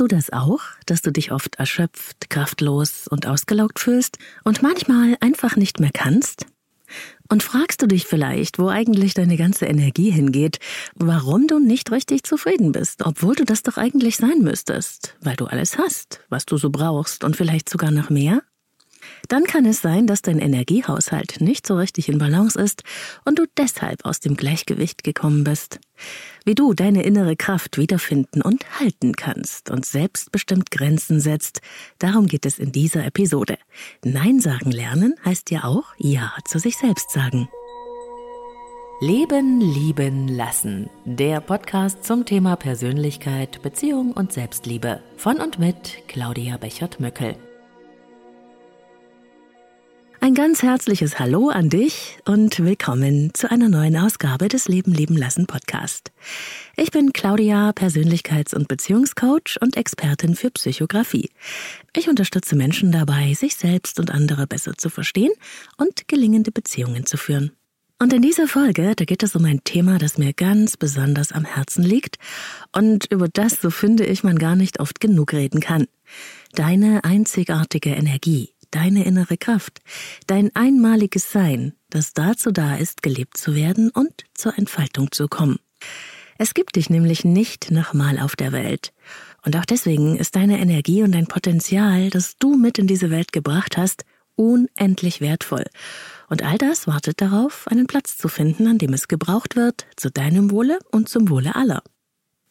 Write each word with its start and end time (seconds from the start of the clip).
Du 0.00 0.06
das 0.06 0.32
auch, 0.32 0.60
dass 0.86 1.02
du 1.02 1.12
dich 1.12 1.30
oft 1.30 1.56
erschöpft, 1.56 2.30
kraftlos 2.30 3.06
und 3.06 3.26
ausgelaugt 3.26 3.78
fühlst 3.78 4.16
und 4.44 4.62
manchmal 4.62 5.18
einfach 5.20 5.56
nicht 5.56 5.78
mehr 5.78 5.90
kannst? 5.92 6.46
Und 7.28 7.42
fragst 7.42 7.82
du 7.82 7.86
dich 7.86 8.06
vielleicht, 8.06 8.58
wo 8.58 8.68
eigentlich 8.68 9.12
deine 9.12 9.36
ganze 9.36 9.66
Energie 9.66 10.10
hingeht, 10.10 10.58
warum 10.94 11.48
du 11.48 11.58
nicht 11.58 11.90
richtig 11.92 12.22
zufrieden 12.22 12.72
bist, 12.72 13.04
obwohl 13.04 13.34
du 13.34 13.44
das 13.44 13.62
doch 13.62 13.76
eigentlich 13.76 14.16
sein 14.16 14.38
müsstest, 14.40 15.18
weil 15.20 15.36
du 15.36 15.44
alles 15.44 15.76
hast, 15.76 16.22
was 16.30 16.46
du 16.46 16.56
so 16.56 16.70
brauchst 16.70 17.22
und 17.22 17.36
vielleicht 17.36 17.68
sogar 17.68 17.90
noch 17.90 18.08
mehr? 18.08 18.40
Dann 19.28 19.44
kann 19.44 19.64
es 19.66 19.80
sein, 19.80 20.06
dass 20.06 20.22
dein 20.22 20.38
Energiehaushalt 20.38 21.40
nicht 21.40 21.66
so 21.66 21.76
richtig 21.76 22.08
in 22.08 22.18
Balance 22.18 22.60
ist 22.60 22.82
und 23.24 23.38
du 23.38 23.46
deshalb 23.56 24.04
aus 24.04 24.20
dem 24.20 24.36
Gleichgewicht 24.36 25.04
gekommen 25.04 25.44
bist. 25.44 25.80
Wie 26.44 26.54
du 26.54 26.74
deine 26.74 27.02
innere 27.02 27.36
Kraft 27.36 27.78
wiederfinden 27.78 28.42
und 28.42 28.80
halten 28.80 29.14
kannst 29.14 29.70
und 29.70 29.84
selbstbestimmt 29.84 30.70
Grenzen 30.70 31.20
setzt, 31.20 31.60
darum 31.98 32.26
geht 32.26 32.46
es 32.46 32.58
in 32.58 32.72
dieser 32.72 33.04
Episode. 33.04 33.58
Nein 34.04 34.40
sagen 34.40 34.70
lernen 34.70 35.14
heißt 35.24 35.50
ja 35.50 35.64
auch 35.64 35.84
Ja 35.98 36.32
zu 36.46 36.58
sich 36.58 36.76
selbst 36.76 37.10
sagen. 37.10 37.48
Leben, 39.02 39.60
lieben, 39.62 40.28
lassen. 40.28 40.90
Der 41.06 41.40
Podcast 41.40 42.04
zum 42.04 42.26
Thema 42.26 42.56
Persönlichkeit, 42.56 43.62
Beziehung 43.62 44.12
und 44.12 44.30
Selbstliebe. 44.30 45.00
Von 45.16 45.40
und 45.40 45.58
mit 45.58 46.02
Claudia 46.06 46.58
Bechert-Möckel. 46.58 47.36
Ein 50.22 50.34
ganz 50.34 50.62
herzliches 50.62 51.18
Hallo 51.18 51.48
an 51.48 51.70
dich 51.70 52.18
und 52.26 52.62
willkommen 52.62 53.32
zu 53.32 53.50
einer 53.50 53.70
neuen 53.70 53.96
Ausgabe 53.96 54.48
des 54.48 54.68
Leben 54.68 54.92
leben 54.92 55.16
lassen 55.16 55.46
Podcast. 55.46 56.12
Ich 56.76 56.90
bin 56.90 57.14
Claudia, 57.14 57.70
Persönlichkeits- 57.70 58.54
und 58.54 58.68
Beziehungscoach 58.68 59.56
und 59.62 59.78
Expertin 59.78 60.34
für 60.34 60.50
Psychografie. 60.50 61.30
Ich 61.96 62.10
unterstütze 62.10 62.54
Menschen 62.54 62.92
dabei, 62.92 63.32
sich 63.32 63.56
selbst 63.56 63.98
und 63.98 64.10
andere 64.10 64.46
besser 64.46 64.74
zu 64.76 64.90
verstehen 64.90 65.32
und 65.78 66.06
gelingende 66.06 66.52
Beziehungen 66.52 67.06
zu 67.06 67.16
führen. 67.16 67.52
Und 67.98 68.12
in 68.12 68.20
dieser 68.20 68.46
Folge, 68.46 68.92
da 68.94 69.06
geht 69.06 69.22
es 69.22 69.34
um 69.34 69.46
ein 69.46 69.64
Thema, 69.64 69.96
das 69.96 70.18
mir 70.18 70.34
ganz 70.34 70.76
besonders 70.76 71.32
am 71.32 71.46
Herzen 71.46 71.82
liegt 71.82 72.18
und 72.76 73.06
über 73.10 73.28
das, 73.28 73.62
so 73.62 73.70
finde 73.70 74.04
ich, 74.04 74.22
man 74.22 74.38
gar 74.38 74.54
nicht 74.54 74.80
oft 74.80 75.00
genug 75.00 75.32
reden 75.32 75.60
kann. 75.60 75.86
Deine 76.52 77.04
einzigartige 77.04 77.90
Energie 77.90 78.50
deine 78.70 79.04
innere 79.04 79.36
Kraft, 79.36 79.80
dein 80.26 80.54
einmaliges 80.54 81.32
Sein, 81.32 81.74
das 81.90 82.12
dazu 82.12 82.52
da 82.52 82.76
ist, 82.76 83.02
gelebt 83.02 83.36
zu 83.36 83.54
werden 83.54 83.90
und 83.90 84.24
zur 84.34 84.56
Entfaltung 84.56 85.12
zu 85.12 85.28
kommen. 85.28 85.58
Es 86.38 86.54
gibt 86.54 86.76
dich 86.76 86.88
nämlich 86.88 87.24
nicht 87.24 87.70
nochmal 87.70 88.18
auf 88.18 88.34
der 88.34 88.52
Welt. 88.52 88.92
Und 89.44 89.56
auch 89.56 89.64
deswegen 89.64 90.16
ist 90.16 90.36
deine 90.36 90.58
Energie 90.58 91.02
und 91.02 91.12
dein 91.12 91.26
Potenzial, 91.26 92.10
das 92.10 92.36
du 92.38 92.56
mit 92.56 92.78
in 92.78 92.86
diese 92.86 93.10
Welt 93.10 93.32
gebracht 93.32 93.76
hast, 93.76 94.04
unendlich 94.36 95.20
wertvoll. 95.20 95.64
Und 96.30 96.42
all 96.42 96.56
das 96.56 96.86
wartet 96.86 97.20
darauf, 97.20 97.68
einen 97.68 97.86
Platz 97.86 98.16
zu 98.16 98.28
finden, 98.28 98.68
an 98.68 98.78
dem 98.78 98.94
es 98.94 99.08
gebraucht 99.08 99.56
wird, 99.56 99.86
zu 99.96 100.10
deinem 100.10 100.50
Wohle 100.50 100.78
und 100.90 101.08
zum 101.08 101.28
Wohle 101.28 101.54
aller. 101.56 101.82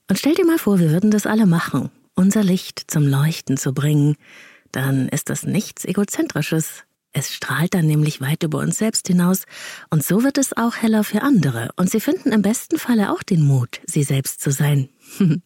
Und 0.07 0.19
stell 0.19 0.35
dir 0.35 0.45
mal 0.45 0.59
vor, 0.59 0.79
wir 0.79 0.91
würden 0.91 1.11
das 1.11 1.25
alle 1.25 1.45
machen, 1.45 1.89
unser 2.13 2.43
Licht 2.43 2.91
zum 2.91 3.07
Leuchten 3.07 3.57
zu 3.57 3.73
bringen, 3.73 4.17
dann 4.71 5.09
ist 5.09 5.29
das 5.29 5.43
nichts 5.43 5.85
Egozentrisches. 5.85 6.83
Es 7.11 7.33
strahlt 7.33 7.73
dann 7.73 7.87
nämlich 7.87 8.21
weit 8.21 8.43
über 8.43 8.59
uns 8.59 8.77
selbst 8.77 9.07
hinaus, 9.07 9.45
und 9.89 10.03
so 10.03 10.23
wird 10.23 10.37
es 10.37 10.55
auch 10.55 10.75
heller 10.75 11.03
für 11.03 11.23
andere, 11.23 11.69
und 11.75 11.89
sie 11.89 11.99
finden 11.99 12.31
im 12.31 12.43
besten 12.43 12.77
Falle 12.77 13.11
auch 13.11 13.23
den 13.23 13.41
Mut, 13.41 13.81
sie 13.87 14.03
selbst 14.03 14.41
zu 14.41 14.51
sein. 14.51 14.89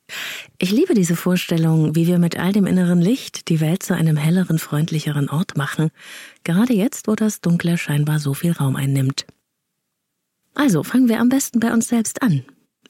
ich 0.58 0.72
liebe 0.72 0.94
diese 0.94 1.16
Vorstellung, 1.16 1.96
wie 1.96 2.06
wir 2.06 2.20
mit 2.20 2.38
all 2.38 2.52
dem 2.52 2.66
inneren 2.66 3.02
Licht 3.02 3.48
die 3.48 3.62
Welt 3.62 3.82
zu 3.82 3.96
einem 3.96 4.18
helleren, 4.18 4.60
freundlicheren 4.60 5.30
Ort 5.30 5.56
machen, 5.56 5.90
gerade 6.44 6.74
jetzt, 6.74 7.08
wo 7.08 7.16
das 7.16 7.40
Dunkle 7.40 7.78
scheinbar 7.78 8.20
so 8.20 8.34
viel 8.34 8.52
Raum 8.52 8.76
einnimmt. 8.76 9.26
Also 10.56 10.84
fangen 10.84 11.08
wir 11.08 11.22
am 11.22 11.30
besten 11.30 11.62
bei 11.62 11.72
uns 11.72 11.88
selbst 11.88 12.22
an. 12.22 12.44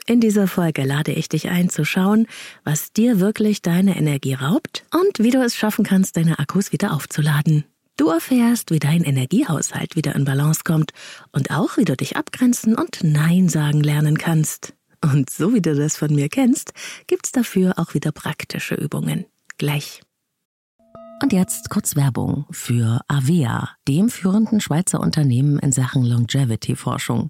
In 0.06 0.20
dieser 0.20 0.48
Folge 0.48 0.84
lade 0.84 1.14
ich 1.14 1.30
dich 1.30 1.50
ein 1.50 1.70
zu 1.70 1.86
schauen, 1.86 2.28
was 2.66 2.92
dir 2.92 3.22
wirklich 3.22 3.62
deine 3.62 3.96
Energie 3.96 4.34
raubt 4.34 4.84
und 4.92 5.24
wie 5.24 5.32
du 5.32 5.42
es 5.42 5.56
schaffen 5.56 5.86
kannst, 5.86 6.18
deine 6.18 6.40
Akkus 6.40 6.74
wieder 6.74 6.94
aufzuladen. 6.94 7.64
Du 7.96 8.10
erfährst, 8.10 8.72
wie 8.72 8.80
dein 8.80 9.04
Energiehaushalt 9.04 9.96
wieder 9.96 10.16
in 10.16 10.26
Balance 10.26 10.62
kommt 10.66 10.92
und 11.32 11.52
auch, 11.52 11.78
wie 11.78 11.86
du 11.86 11.96
dich 11.96 12.18
abgrenzen 12.18 12.76
und 12.76 13.04
Nein 13.04 13.48
sagen 13.48 13.82
lernen 13.82 14.18
kannst. 14.18 14.74
Und 15.02 15.30
so 15.30 15.54
wie 15.54 15.62
du 15.62 15.76
das 15.76 15.96
von 15.96 16.14
mir 16.14 16.28
kennst, 16.28 16.74
gibt's 17.08 17.32
dafür 17.32 17.74
auch 17.78 17.94
wieder 17.94 18.12
praktische 18.12 18.76
Übungen. 18.76 19.26
Gleich. 19.58 20.02
Und 21.22 21.32
jetzt 21.32 21.70
kurz 21.70 21.96
Werbung 21.96 22.46
für 22.52 23.02
Avea, 23.08 23.70
dem 23.88 24.10
führenden 24.10 24.60
Schweizer 24.60 25.00
Unternehmen 25.00 25.60
in 25.60 25.72
Sachen 25.72 26.04
Longevity-Forschung. 26.04 27.30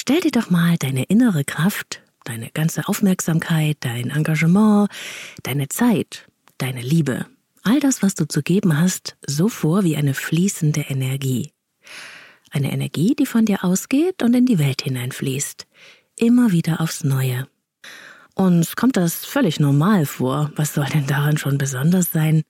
Stell 0.00 0.20
dir 0.20 0.30
doch 0.30 0.48
mal 0.48 0.76
deine 0.78 1.02
innere 1.02 1.42
Kraft, 1.42 2.02
deine 2.22 2.50
ganze 2.50 2.86
Aufmerksamkeit, 2.86 3.78
dein 3.80 4.10
Engagement, 4.10 4.88
deine 5.42 5.68
Zeit, 5.68 6.28
deine 6.56 6.82
Liebe, 6.82 7.26
all 7.64 7.80
das, 7.80 8.00
was 8.00 8.14
du 8.14 8.28
zu 8.28 8.42
geben 8.42 8.80
hast, 8.80 9.16
so 9.26 9.48
vor 9.48 9.82
wie 9.82 9.96
eine 9.96 10.14
fließende 10.14 10.82
Energie. 10.82 11.50
Eine 12.52 12.70
Energie, 12.70 13.16
die 13.16 13.26
von 13.26 13.44
dir 13.44 13.64
ausgeht 13.64 14.22
und 14.22 14.34
in 14.34 14.46
die 14.46 14.60
Welt 14.60 14.82
hineinfließt. 14.82 15.66
Immer 16.14 16.52
wieder 16.52 16.80
aufs 16.80 17.02
Neue. 17.02 17.48
Uns 18.36 18.76
kommt 18.76 18.96
das 18.96 19.26
völlig 19.26 19.58
normal 19.58 20.06
vor. 20.06 20.52
Was 20.54 20.74
soll 20.74 20.86
denn 20.86 21.08
daran 21.08 21.38
schon 21.38 21.58
besonders 21.58 22.12
sein? 22.12 22.44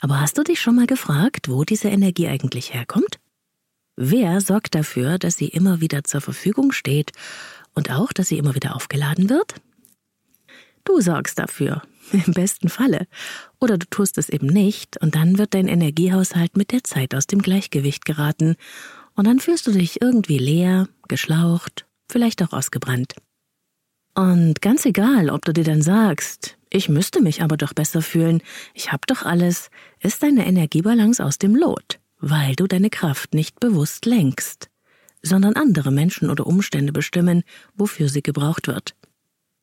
Aber 0.00 0.20
hast 0.20 0.38
du 0.38 0.42
dich 0.42 0.60
schon 0.60 0.74
mal 0.74 0.88
gefragt, 0.88 1.48
wo 1.48 1.62
diese 1.62 1.88
Energie 1.88 2.26
eigentlich 2.26 2.74
herkommt? 2.74 3.20
Wer 3.96 4.40
sorgt 4.40 4.74
dafür, 4.74 5.18
dass 5.18 5.36
sie 5.36 5.48
immer 5.48 5.80
wieder 5.80 6.02
zur 6.02 6.20
Verfügung 6.20 6.72
steht 6.72 7.12
und 7.74 7.92
auch, 7.92 8.12
dass 8.12 8.28
sie 8.28 8.38
immer 8.38 8.54
wieder 8.54 8.74
aufgeladen 8.74 9.30
wird? 9.30 9.54
Du 10.84 11.00
sorgst 11.00 11.38
dafür, 11.38 11.82
im 12.12 12.32
besten 12.32 12.68
Falle. 12.68 13.06
Oder 13.60 13.78
du 13.78 13.86
tust 13.86 14.18
es 14.18 14.28
eben 14.28 14.48
nicht 14.48 15.00
und 15.00 15.14
dann 15.14 15.38
wird 15.38 15.54
dein 15.54 15.68
Energiehaushalt 15.68 16.56
mit 16.56 16.72
der 16.72 16.82
Zeit 16.82 17.14
aus 17.14 17.26
dem 17.26 17.40
Gleichgewicht 17.40 18.04
geraten 18.04 18.56
und 19.14 19.26
dann 19.26 19.38
fühlst 19.38 19.66
du 19.68 19.72
dich 19.72 20.02
irgendwie 20.02 20.38
leer, 20.38 20.88
geschlaucht, 21.06 21.86
vielleicht 22.10 22.42
auch 22.42 22.52
ausgebrannt. 22.52 23.14
Und 24.16 24.60
ganz 24.60 24.84
egal, 24.86 25.30
ob 25.30 25.44
du 25.44 25.52
dir 25.52 25.64
dann 25.64 25.82
sagst, 25.82 26.56
ich 26.68 26.88
müsste 26.88 27.20
mich 27.20 27.42
aber 27.42 27.56
doch 27.56 27.72
besser 27.72 28.02
fühlen, 28.02 28.42
ich 28.74 28.90
hab 28.90 29.06
doch 29.06 29.22
alles, 29.22 29.70
ist 30.00 30.22
deine 30.24 30.46
Energiebalance 30.46 31.24
aus 31.24 31.38
dem 31.38 31.54
Lot 31.54 32.00
weil 32.26 32.56
du 32.56 32.66
deine 32.66 32.88
Kraft 32.88 33.34
nicht 33.34 33.60
bewusst 33.60 34.06
lenkst, 34.06 34.70
sondern 35.22 35.56
andere 35.56 35.90
Menschen 35.90 36.30
oder 36.30 36.46
Umstände 36.46 36.92
bestimmen, 36.92 37.42
wofür 37.74 38.08
sie 38.08 38.22
gebraucht 38.22 38.66
wird. 38.66 38.94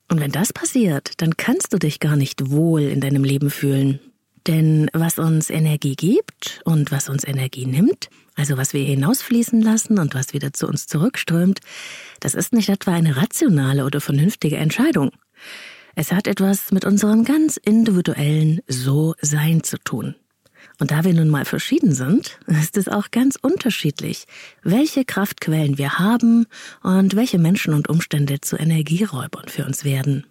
Und 0.09 0.19
wenn 0.19 0.31
das 0.31 0.53
passiert, 0.53 1.13
dann 1.17 1.37
kannst 1.37 1.73
du 1.73 1.77
dich 1.77 1.99
gar 1.99 2.15
nicht 2.15 2.51
wohl 2.51 2.81
in 2.81 3.01
deinem 3.01 3.23
Leben 3.23 3.49
fühlen. 3.49 3.99
Denn 4.47 4.89
was 4.93 5.17
uns 5.19 5.49
Energie 5.49 5.95
gibt 5.95 6.61
und 6.65 6.91
was 6.91 7.09
uns 7.09 7.23
Energie 7.23 7.65
nimmt, 7.65 8.09
also 8.35 8.57
was 8.57 8.73
wir 8.73 8.83
hinausfließen 8.83 9.61
lassen 9.61 9.99
und 9.99 10.13
was 10.13 10.33
wieder 10.33 10.53
zu 10.53 10.67
uns 10.67 10.87
zurückströmt, 10.87 11.59
das 12.19 12.35
ist 12.35 12.53
nicht 12.53 12.69
etwa 12.69 12.93
eine 12.93 13.17
rationale 13.17 13.85
oder 13.85 14.01
vernünftige 14.01 14.57
Entscheidung. 14.57 15.11
Es 15.95 16.11
hat 16.11 16.27
etwas 16.27 16.71
mit 16.71 16.85
unserem 16.85 17.23
ganz 17.23 17.57
individuellen 17.57 18.61
So-Sein 18.67 19.63
zu 19.63 19.77
tun. 19.77 20.15
Und 20.81 20.89
da 20.89 21.04
wir 21.04 21.13
nun 21.13 21.30
mal 21.30 21.45
verschieden 21.45 21.94
sind, 21.94 22.39
ist 22.48 22.75
es 22.75 22.88
auch 22.89 23.12
ganz 23.12 23.38
unterschiedlich, 23.39 24.25
welche 24.63 25.06
Kraftquellen 25.06 25.78
wir 25.78 26.00
haben 26.00 26.48
und 26.81 27.16
welche 27.16 27.38
Menschen 27.38 27.75
und 27.75 27.88
Umstände 27.88 28.42
zu 28.42 28.57
Energieräubern 28.57 29.48
für 29.48 29.63
uns 29.63 29.86
werden. 29.86 30.25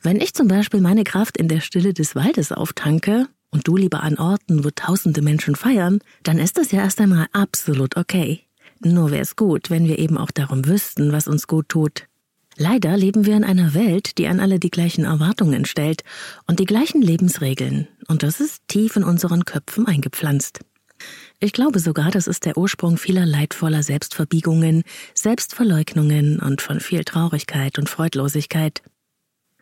Wenn 0.00 0.20
ich 0.20 0.34
zum 0.34 0.46
Beispiel 0.46 0.80
meine 0.80 1.02
Kraft 1.02 1.36
in 1.36 1.48
der 1.48 1.60
Stille 1.60 1.94
des 1.94 2.14
Waldes 2.14 2.52
auftanke 2.52 3.26
und 3.50 3.66
du 3.66 3.76
lieber 3.76 4.04
an 4.04 4.18
Orten, 4.18 4.64
wo 4.64 4.70
tausende 4.70 5.20
Menschen 5.20 5.56
feiern, 5.56 5.98
dann 6.22 6.38
ist 6.38 6.58
das 6.58 6.70
ja 6.70 6.82
erst 6.82 7.00
einmal 7.00 7.26
absolut 7.32 7.96
okay. 7.96 8.42
Nur 8.84 9.10
wäre 9.10 9.22
es 9.22 9.34
gut, 9.34 9.68
wenn 9.68 9.88
wir 9.88 9.98
eben 9.98 10.16
auch 10.16 10.30
darum 10.30 10.64
wüssten, 10.64 11.10
was 11.10 11.26
uns 11.26 11.48
gut 11.48 11.68
tut. 11.70 12.06
Leider 12.58 12.96
leben 12.96 13.26
wir 13.26 13.36
in 13.36 13.44
einer 13.44 13.74
Welt, 13.74 14.16
die 14.16 14.28
an 14.28 14.40
alle 14.40 14.58
die 14.58 14.70
gleichen 14.70 15.04
Erwartungen 15.04 15.66
stellt 15.66 16.02
und 16.46 16.58
die 16.58 16.64
gleichen 16.64 17.02
Lebensregeln, 17.02 17.86
und 18.08 18.22
das 18.22 18.40
ist 18.40 18.62
tief 18.66 18.96
in 18.96 19.04
unseren 19.04 19.44
Köpfen 19.44 19.86
eingepflanzt. 19.86 20.60
Ich 21.38 21.52
glaube 21.52 21.80
sogar, 21.80 22.10
das 22.10 22.26
ist 22.26 22.46
der 22.46 22.56
Ursprung 22.56 22.96
vieler 22.96 23.26
leidvoller 23.26 23.82
Selbstverbiegungen, 23.82 24.84
Selbstverleugnungen 25.12 26.40
und 26.40 26.62
von 26.62 26.80
viel 26.80 27.04
Traurigkeit 27.04 27.78
und 27.78 27.90
Freudlosigkeit. 27.90 28.82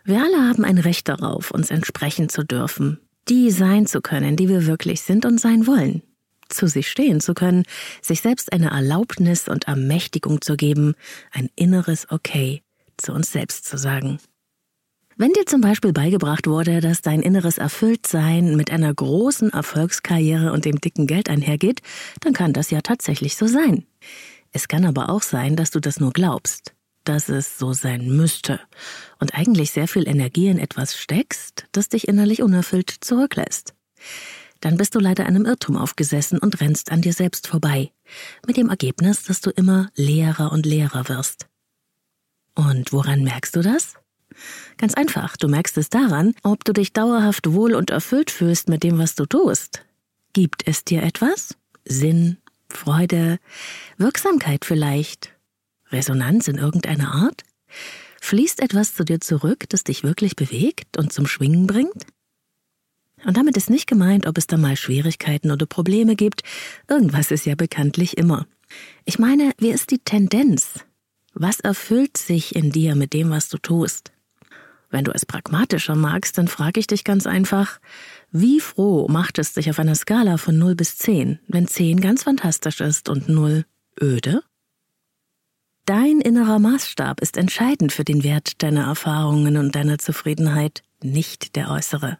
Wir 0.04 0.22
alle 0.22 0.48
haben 0.48 0.64
ein 0.64 0.78
Recht 0.78 1.08
darauf, 1.08 1.50
uns 1.50 1.72
entsprechen 1.72 2.28
zu 2.28 2.44
dürfen, 2.44 3.00
die 3.28 3.50
sein 3.50 3.86
zu 3.86 4.02
können, 4.02 4.36
die 4.36 4.48
wir 4.48 4.66
wirklich 4.66 5.00
sind 5.00 5.26
und 5.26 5.40
sein 5.40 5.66
wollen, 5.66 6.02
zu 6.48 6.68
sich 6.68 6.88
stehen 6.88 7.20
zu 7.20 7.34
können, 7.34 7.64
sich 8.02 8.20
selbst 8.20 8.52
eine 8.52 8.70
Erlaubnis 8.70 9.48
und 9.48 9.66
Ermächtigung 9.66 10.42
zu 10.42 10.56
geben, 10.56 10.94
ein 11.32 11.48
inneres 11.56 12.06
Okay 12.10 12.63
zu 12.96 13.12
uns 13.12 13.32
selbst 13.32 13.66
zu 13.66 13.76
sagen. 13.76 14.18
Wenn 15.16 15.32
dir 15.32 15.46
zum 15.46 15.60
Beispiel 15.60 15.92
beigebracht 15.92 16.48
wurde, 16.48 16.80
dass 16.80 17.00
dein 17.00 17.22
inneres 17.22 17.58
Erfülltsein 17.58 18.56
mit 18.56 18.72
einer 18.72 18.92
großen 18.92 19.52
Erfolgskarriere 19.52 20.52
und 20.52 20.64
dem 20.64 20.80
dicken 20.80 21.06
Geld 21.06 21.28
einhergeht, 21.28 21.82
dann 22.20 22.32
kann 22.32 22.52
das 22.52 22.70
ja 22.70 22.80
tatsächlich 22.80 23.36
so 23.36 23.46
sein. 23.46 23.86
Es 24.52 24.66
kann 24.66 24.84
aber 24.84 25.10
auch 25.10 25.22
sein, 25.22 25.54
dass 25.54 25.70
du 25.70 25.80
das 25.80 26.00
nur 26.00 26.12
glaubst 26.12 26.74
dass 27.04 27.28
es 27.28 27.58
so 27.58 27.72
sein 27.72 28.08
müsste 28.08 28.60
und 29.20 29.34
eigentlich 29.34 29.70
sehr 29.70 29.88
viel 29.88 30.08
Energie 30.08 30.48
in 30.48 30.58
etwas 30.58 30.96
steckst, 30.96 31.66
das 31.72 31.88
dich 31.88 32.08
innerlich 32.08 32.42
unerfüllt 32.42 32.90
zurücklässt. 33.00 33.74
Dann 34.60 34.78
bist 34.78 34.94
du 34.94 34.98
leider 34.98 35.26
einem 35.26 35.44
Irrtum 35.44 35.76
aufgesessen 35.76 36.38
und 36.38 36.60
rennst 36.60 36.90
an 36.90 37.02
dir 37.02 37.12
selbst 37.12 37.46
vorbei, 37.46 37.92
mit 38.46 38.56
dem 38.56 38.70
Ergebnis, 38.70 39.22
dass 39.24 39.42
du 39.42 39.50
immer 39.50 39.90
leerer 39.94 40.52
und 40.52 40.64
leerer 40.64 41.08
wirst. 41.08 41.46
Und 42.54 42.92
woran 42.92 43.22
merkst 43.22 43.56
du 43.56 43.62
das? 43.62 43.94
Ganz 44.78 44.94
einfach, 44.94 45.36
du 45.36 45.48
merkst 45.48 45.78
es 45.78 45.88
daran, 45.88 46.34
ob 46.42 46.64
du 46.64 46.72
dich 46.72 46.92
dauerhaft 46.92 47.52
wohl 47.52 47.74
und 47.74 47.90
erfüllt 47.90 48.30
fühlst 48.30 48.68
mit 48.68 48.82
dem, 48.82 48.98
was 48.98 49.14
du 49.14 49.26
tust. 49.26 49.84
Gibt 50.32 50.66
es 50.66 50.84
dir 50.84 51.02
etwas? 51.02 51.56
Sinn, 51.84 52.38
Freude, 52.68 53.38
Wirksamkeit 53.98 54.64
vielleicht, 54.64 55.32
Resonanz 55.90 56.48
in 56.48 56.56
irgendeiner 56.56 57.14
Art? 57.14 57.42
Fließt 58.20 58.60
etwas 58.60 58.94
zu 58.94 59.04
dir 59.04 59.20
zurück, 59.20 59.64
das 59.68 59.84
dich 59.84 60.02
wirklich 60.02 60.34
bewegt 60.34 60.96
und 60.96 61.12
zum 61.12 61.26
Schwingen 61.26 61.66
bringt? 61.66 62.06
Und 63.24 63.36
damit 63.36 63.56
ist 63.56 63.70
nicht 63.70 63.86
gemeint, 63.86 64.26
ob 64.26 64.36
es 64.38 64.46
da 64.46 64.56
mal 64.56 64.76
Schwierigkeiten 64.76 65.50
oder 65.50 65.66
Probleme 65.66 66.16
gibt. 66.16 66.42
Irgendwas 66.88 67.30
ist 67.30 67.46
ja 67.46 67.54
bekanntlich 67.54 68.18
immer. 68.18 68.46
Ich 69.04 69.18
meine, 69.18 69.52
wie 69.58 69.70
ist 69.70 69.90
die 69.90 69.98
Tendenz? 69.98 70.80
Was 71.34 71.58
erfüllt 71.58 72.16
sich 72.16 72.54
in 72.54 72.70
dir 72.70 72.94
mit 72.94 73.12
dem, 73.12 73.30
was 73.30 73.48
du 73.48 73.58
tust? 73.58 74.12
Wenn 74.90 75.04
du 75.04 75.10
es 75.10 75.26
pragmatischer 75.26 75.96
magst, 75.96 76.38
dann 76.38 76.46
frage 76.46 76.78
ich 76.78 76.86
dich 76.86 77.02
ganz 77.02 77.26
einfach, 77.26 77.80
wie 78.30 78.60
froh 78.60 79.08
macht 79.08 79.40
es 79.40 79.52
dich 79.52 79.68
auf 79.68 79.80
einer 79.80 79.96
Skala 79.96 80.36
von 80.36 80.56
0 80.56 80.76
bis 80.76 80.96
10, 80.96 81.40
wenn 81.48 81.66
10 81.66 82.00
ganz 82.00 82.22
fantastisch 82.22 82.80
ist 82.80 83.08
und 83.08 83.28
0 83.28 83.64
öde? 84.00 84.42
Dein 85.86 86.20
innerer 86.20 86.60
Maßstab 86.60 87.20
ist 87.20 87.36
entscheidend 87.36 87.92
für 87.92 88.04
den 88.04 88.22
Wert 88.22 88.62
deiner 88.62 88.84
Erfahrungen 88.84 89.56
und 89.56 89.74
deiner 89.74 89.98
Zufriedenheit, 89.98 90.82
nicht 91.02 91.56
der 91.56 91.70
äußere. 91.70 92.18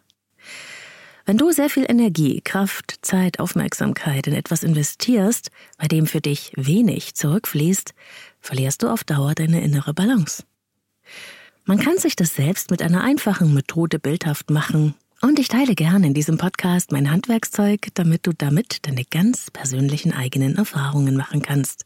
Wenn 1.25 1.37
du 1.37 1.51
sehr 1.51 1.71
viel 1.71 1.85
Energie, 1.89 2.39
Kraft, 2.41 2.99
Zeit, 3.01 3.39
Aufmerksamkeit 3.39 4.27
in 4.27 4.33
etwas 4.33 4.61
investierst, 4.61 5.49
bei 5.79 5.87
dem 5.87 6.05
für 6.05 6.21
dich 6.21 6.51
wenig 6.55 7.15
zurückfließt, 7.15 7.95
verlierst 8.41 8.83
du 8.83 8.89
auf 8.89 9.03
Dauer 9.03 9.33
deine 9.33 9.61
innere 9.61 9.95
Balance. 9.95 10.43
Man 11.63 11.79
kann 11.79 11.97
sich 11.97 12.15
das 12.15 12.35
selbst 12.35 12.69
mit 12.69 12.83
einer 12.83 13.03
einfachen 13.03 13.55
Methode 13.55 13.97
bildhaft 13.97 14.51
machen, 14.51 14.93
und 15.21 15.39
ich 15.39 15.47
teile 15.47 15.73
gerne 15.73 16.05
in 16.05 16.13
diesem 16.13 16.37
Podcast 16.37 16.91
mein 16.91 17.09
Handwerkszeug, 17.09 17.87
damit 17.95 18.27
du 18.27 18.33
damit 18.33 18.85
deine 18.85 19.03
ganz 19.05 19.49
persönlichen 19.49 20.13
eigenen 20.13 20.57
Erfahrungen 20.57 21.15
machen 21.15 21.41
kannst. 21.41 21.85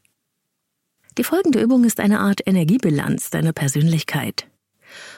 Die 1.16 1.24
folgende 1.24 1.62
Übung 1.62 1.84
ist 1.84 2.00
eine 2.00 2.20
Art 2.20 2.40
Energiebilanz 2.44 3.30
deiner 3.30 3.54
Persönlichkeit. 3.54 4.48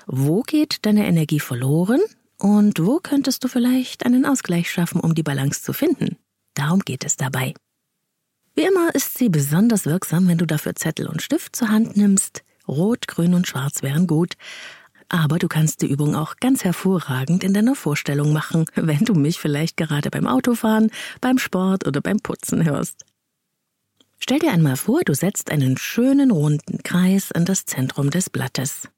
Wo 0.06 0.42
geht 0.42 0.86
deine 0.86 1.06
Energie 1.06 1.40
verloren 1.40 2.00
und 2.42 2.84
wo 2.84 2.98
könntest 2.98 3.44
du 3.44 3.48
vielleicht 3.48 4.04
einen 4.04 4.26
Ausgleich 4.26 4.68
schaffen, 4.68 5.00
um 5.00 5.14
die 5.14 5.22
Balance 5.22 5.62
zu 5.62 5.72
finden? 5.72 6.16
Darum 6.54 6.80
geht 6.80 7.04
es 7.04 7.16
dabei. 7.16 7.54
Wie 8.56 8.62
immer 8.62 8.92
ist 8.96 9.16
sie 9.16 9.28
besonders 9.28 9.86
wirksam, 9.86 10.26
wenn 10.26 10.38
du 10.38 10.46
dafür 10.46 10.74
Zettel 10.74 11.06
und 11.06 11.22
Stift 11.22 11.54
zur 11.54 11.68
Hand 11.68 11.96
nimmst. 11.96 12.42
Rot, 12.66 13.06
Grün 13.06 13.34
und 13.34 13.46
Schwarz 13.46 13.84
wären 13.84 14.08
gut. 14.08 14.34
Aber 15.08 15.38
du 15.38 15.46
kannst 15.46 15.82
die 15.82 15.86
Übung 15.86 16.16
auch 16.16 16.34
ganz 16.40 16.64
hervorragend 16.64 17.44
in 17.44 17.54
deiner 17.54 17.76
Vorstellung 17.76 18.32
machen, 18.32 18.64
wenn 18.74 19.04
du 19.04 19.14
mich 19.14 19.38
vielleicht 19.38 19.76
gerade 19.76 20.10
beim 20.10 20.26
Autofahren, 20.26 20.90
beim 21.20 21.38
Sport 21.38 21.86
oder 21.86 22.00
beim 22.00 22.18
Putzen 22.18 22.64
hörst. 22.64 23.06
Stell 24.18 24.40
dir 24.40 24.50
einmal 24.50 24.76
vor, 24.76 25.02
du 25.04 25.14
setzt 25.14 25.52
einen 25.52 25.76
schönen 25.76 26.32
runden 26.32 26.82
Kreis 26.82 27.31
in 27.31 27.44
das 27.44 27.67
Zentrum 27.67 28.10
des 28.10 28.31
Blattes. 28.31 28.88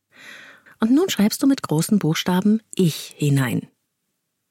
Und 0.85 0.93
nun 0.93 1.09
schreibst 1.09 1.43
du 1.43 1.47
mit 1.47 1.63
großen 1.63 1.99
Buchstaben 1.99 2.61
Ich 2.75 3.15
hinein. 3.17 3.69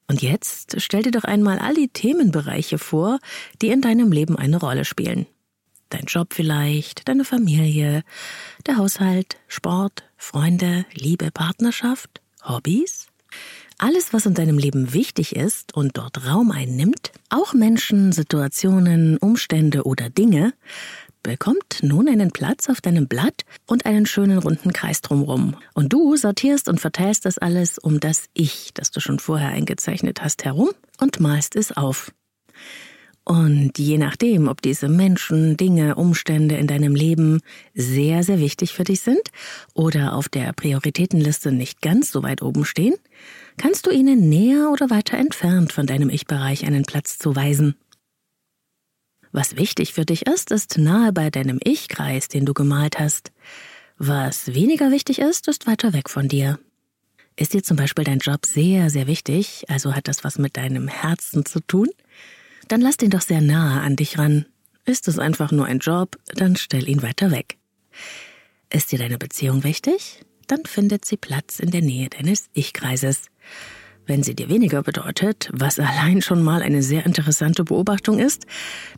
Und 0.08 0.24
jetzt 0.24 0.82
stell 0.82 1.04
dir 1.04 1.12
doch 1.12 1.26
einmal 1.26 1.60
all 1.60 1.76
die 1.76 1.90
Themenbereiche 1.90 2.80
vor, 2.80 3.20
die 3.62 3.68
in 3.68 3.82
deinem 3.82 4.12
Leben 4.12 4.36
eine 4.36 4.58
Rolle 4.58 4.84
spielen. 4.84 5.28
Dein 5.90 6.06
Job 6.06 6.34
vielleicht, 6.34 7.08
deine 7.08 7.24
Familie, 7.24 8.02
der 8.66 8.78
Haushalt, 8.78 9.38
Sport, 9.48 10.06
Freunde, 10.18 10.88
Liebe, 10.96 11.30
Partnerschaft, 11.30 12.20
Hobbys, 12.44 13.06
alles, 13.78 14.12
was 14.12 14.26
in 14.26 14.34
deinem 14.34 14.58
Leben 14.58 14.94
wichtig 14.94 15.36
ist 15.36 15.76
und 15.76 15.98
dort 15.98 16.26
Raum 16.26 16.50
einnimmt, 16.50 17.12
auch 17.30 17.54
Menschen, 17.54 18.12
Situationen, 18.12 19.18
Umstände 19.18 19.84
oder 19.84 20.10
Dinge, 20.10 20.54
bekommt 21.24 21.80
nun 21.82 22.08
einen 22.08 22.32
Platz 22.32 22.70
auf 22.70 22.82
deinem 22.82 23.08
Blatt 23.08 23.44
und 23.66 23.86
einen 23.86 24.06
schönen 24.06 24.38
runden 24.38 24.74
Kreis 24.74 25.02
drumrum. 25.02 25.56
Und 25.74 25.94
du 25.94 26.16
sortierst 26.16 26.68
und 26.68 26.80
verteilst 26.80 27.26
das 27.26 27.38
alles 27.38 27.80
um 27.80 28.00
das 28.00 28.26
Ich, 28.34 28.72
das 28.74 28.92
du 28.92 29.00
schon 29.00 29.20
vorher 29.20 29.50
eingezeichnet 29.50 30.22
hast, 30.22 30.46
herum 30.46 30.70
und 31.00 31.20
malst 31.20 31.56
es 31.56 31.72
auf. 31.72 32.12
Und 33.26 33.80
je 33.80 33.98
nachdem, 33.98 34.50
ob 34.50 34.62
diese 34.62 34.90
Menschen, 34.90 35.56
Dinge, 35.56 35.96
Umstände 35.96 36.56
in 36.56 36.68
deinem 36.68 36.94
Leben 36.94 37.40
sehr, 37.74 38.24
sehr 38.24 38.40
wichtig 38.40 38.74
für 38.74 38.84
dich 38.84 39.00
sind 39.00 39.22
oder 39.74 40.14
auf 40.16 40.28
der 40.28 40.52
Prioritätenliste 40.52 41.54
nicht 41.54 41.82
ganz 41.82 42.12
so 42.12 42.22
weit 42.22 42.42
oben 42.42 42.66
stehen, 42.66 42.96
kannst 43.58 43.88
du 43.88 43.92
ihnen 43.92 44.28
näher 44.28 44.72
oder 44.74 44.90
weiter 44.90 45.18
entfernt 45.18 45.72
von 45.72 45.88
deinem 45.88 46.10
Ich-Bereich 46.10 46.66
einen 46.66 46.84
Platz 46.84 47.18
zuweisen. 47.18 47.76
Was 49.34 49.58
wichtig 49.58 49.94
für 49.94 50.06
dich 50.06 50.28
ist, 50.28 50.52
ist 50.52 50.78
nahe 50.78 51.12
bei 51.12 51.32
deinem 51.32 51.60
Ich-Kreis, 51.64 52.28
den 52.28 52.46
du 52.46 52.54
gemalt 52.54 53.00
hast. 53.00 53.32
Was 53.98 54.54
weniger 54.54 54.92
wichtig 54.92 55.18
ist, 55.18 55.48
ist 55.48 55.66
weiter 55.66 55.92
weg 55.92 56.08
von 56.12 56.28
dir. 56.28 56.60
Ist 57.36 57.54
dir 57.54 57.64
zum 57.64 57.76
Beispiel 57.76 58.04
dein 58.04 58.20
Job 58.20 58.46
sehr, 58.46 58.92
sehr 58.92 59.08
wichtig, 59.08 59.66
also 59.70 59.96
hat 59.96 60.08
das 60.08 60.24
was 60.24 60.38
mit 60.38 60.56
deinem 60.56 60.88
Herzen 60.88 61.46
zu 61.46 61.62
tun? 61.62 61.90
Dann 62.68 62.80
lass 62.80 62.98
den 62.98 63.10
doch 63.10 63.22
sehr 63.22 63.42
nahe 63.42 63.82
an 63.82 63.96
dich 63.96 64.20
ran. 64.20 64.46
Ist 64.86 65.08
es 65.08 65.18
einfach 65.18 65.52
nur 65.52 65.66
ein 65.66 65.80
Job, 65.80 66.20
dann 66.36 66.56
stell 66.56 66.88
ihn 66.88 67.02
weiter 67.02 67.32
weg. 67.32 67.58
Ist 68.70 68.92
dir 68.92 69.00
deine 69.00 69.18
Beziehung 69.18 69.64
wichtig? 69.64 70.24
Dann 70.46 70.64
findet 70.66 71.06
sie 71.06 71.18
Platz 71.18 71.60
in 71.60 71.72
der 71.72 71.82
Nähe 71.82 72.10
deines 72.10 72.50
Ich-Kreises. 72.54 73.24
Wenn 74.06 74.24
sie 74.24 74.36
dir 74.36 74.50
weniger 74.50 74.84
bedeutet, 74.84 75.50
was 75.54 75.80
allein 75.80 76.22
schon 76.22 76.44
mal 76.44 76.62
eine 76.62 76.84
sehr 76.84 77.06
interessante 77.06 77.64
Beobachtung 77.64 78.20
ist, 78.20 78.46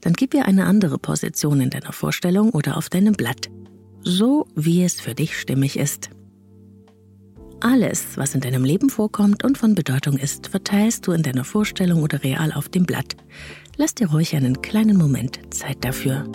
dann 0.02 0.14
gib 0.14 0.34
ihr 0.34 0.46
eine 0.46 0.66
andere 0.66 0.98
Position 0.98 1.62
in 1.62 1.70
deiner 1.70 1.94
Vorstellung 1.94 2.50
oder 2.52 2.78
auf 2.78 2.90
deinem 2.90 3.14
Blatt. 3.14 3.50
So 4.02 4.48
wie 4.56 4.84
es 4.84 5.00
für 5.02 5.14
dich 5.14 5.38
stimmig 5.38 5.78
ist. 5.78 6.10
Alles, 7.62 8.18
was 8.18 8.36
in 8.36 8.42
deinem 8.42 8.64
Leben 8.64 8.90
vorkommt 8.90 9.44
und 9.44 9.58
von 9.58 9.76
Bedeutung 9.76 10.18
ist, 10.18 10.48
verteilst 10.48 11.08
du 11.08 11.14
in 11.14 11.24
deiner 11.24 11.44
Vorstellung 11.44 12.04
oder 12.04 12.24
real 12.24 12.52
auf 12.52 12.70
dem 12.70 12.86
Blatt. 12.86 13.16
Lass 13.78 13.96
dir 13.96 14.10
ruhig 14.10 14.36
einen 14.36 14.62
kleinen 14.62 14.98
Moment 14.98 15.40
Zeit 15.54 15.84
dafür. 15.84 16.26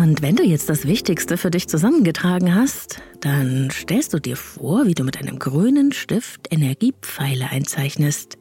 Und 0.00 0.22
wenn 0.22 0.34
du 0.34 0.42
jetzt 0.42 0.70
das 0.70 0.86
Wichtigste 0.86 1.36
für 1.36 1.50
dich 1.50 1.68
zusammengetragen 1.68 2.54
hast, 2.54 3.02
dann 3.20 3.68
stellst 3.70 4.14
du 4.14 4.18
dir 4.18 4.34
vor, 4.34 4.86
wie 4.86 4.94
du 4.94 5.04
mit 5.04 5.18
einem 5.18 5.38
grünen 5.38 5.92
Stift 5.92 6.46
Energiepfeile 6.50 7.50
einzeichnest 7.50 8.38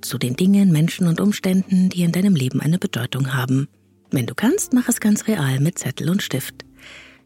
zu 0.00 0.16
den 0.16 0.36
Dingen, 0.36 0.70
Menschen 0.70 1.08
und 1.08 1.20
Umständen, 1.20 1.88
die 1.88 2.04
in 2.04 2.12
deinem 2.12 2.36
Leben 2.36 2.60
eine 2.60 2.78
Bedeutung 2.78 3.34
haben. 3.34 3.66
Wenn 4.12 4.26
du 4.26 4.36
kannst, 4.36 4.74
mach 4.74 4.88
es 4.88 5.00
ganz 5.00 5.26
real 5.26 5.58
mit 5.58 5.76
Zettel 5.76 6.08
und 6.08 6.22
Stift. 6.22 6.64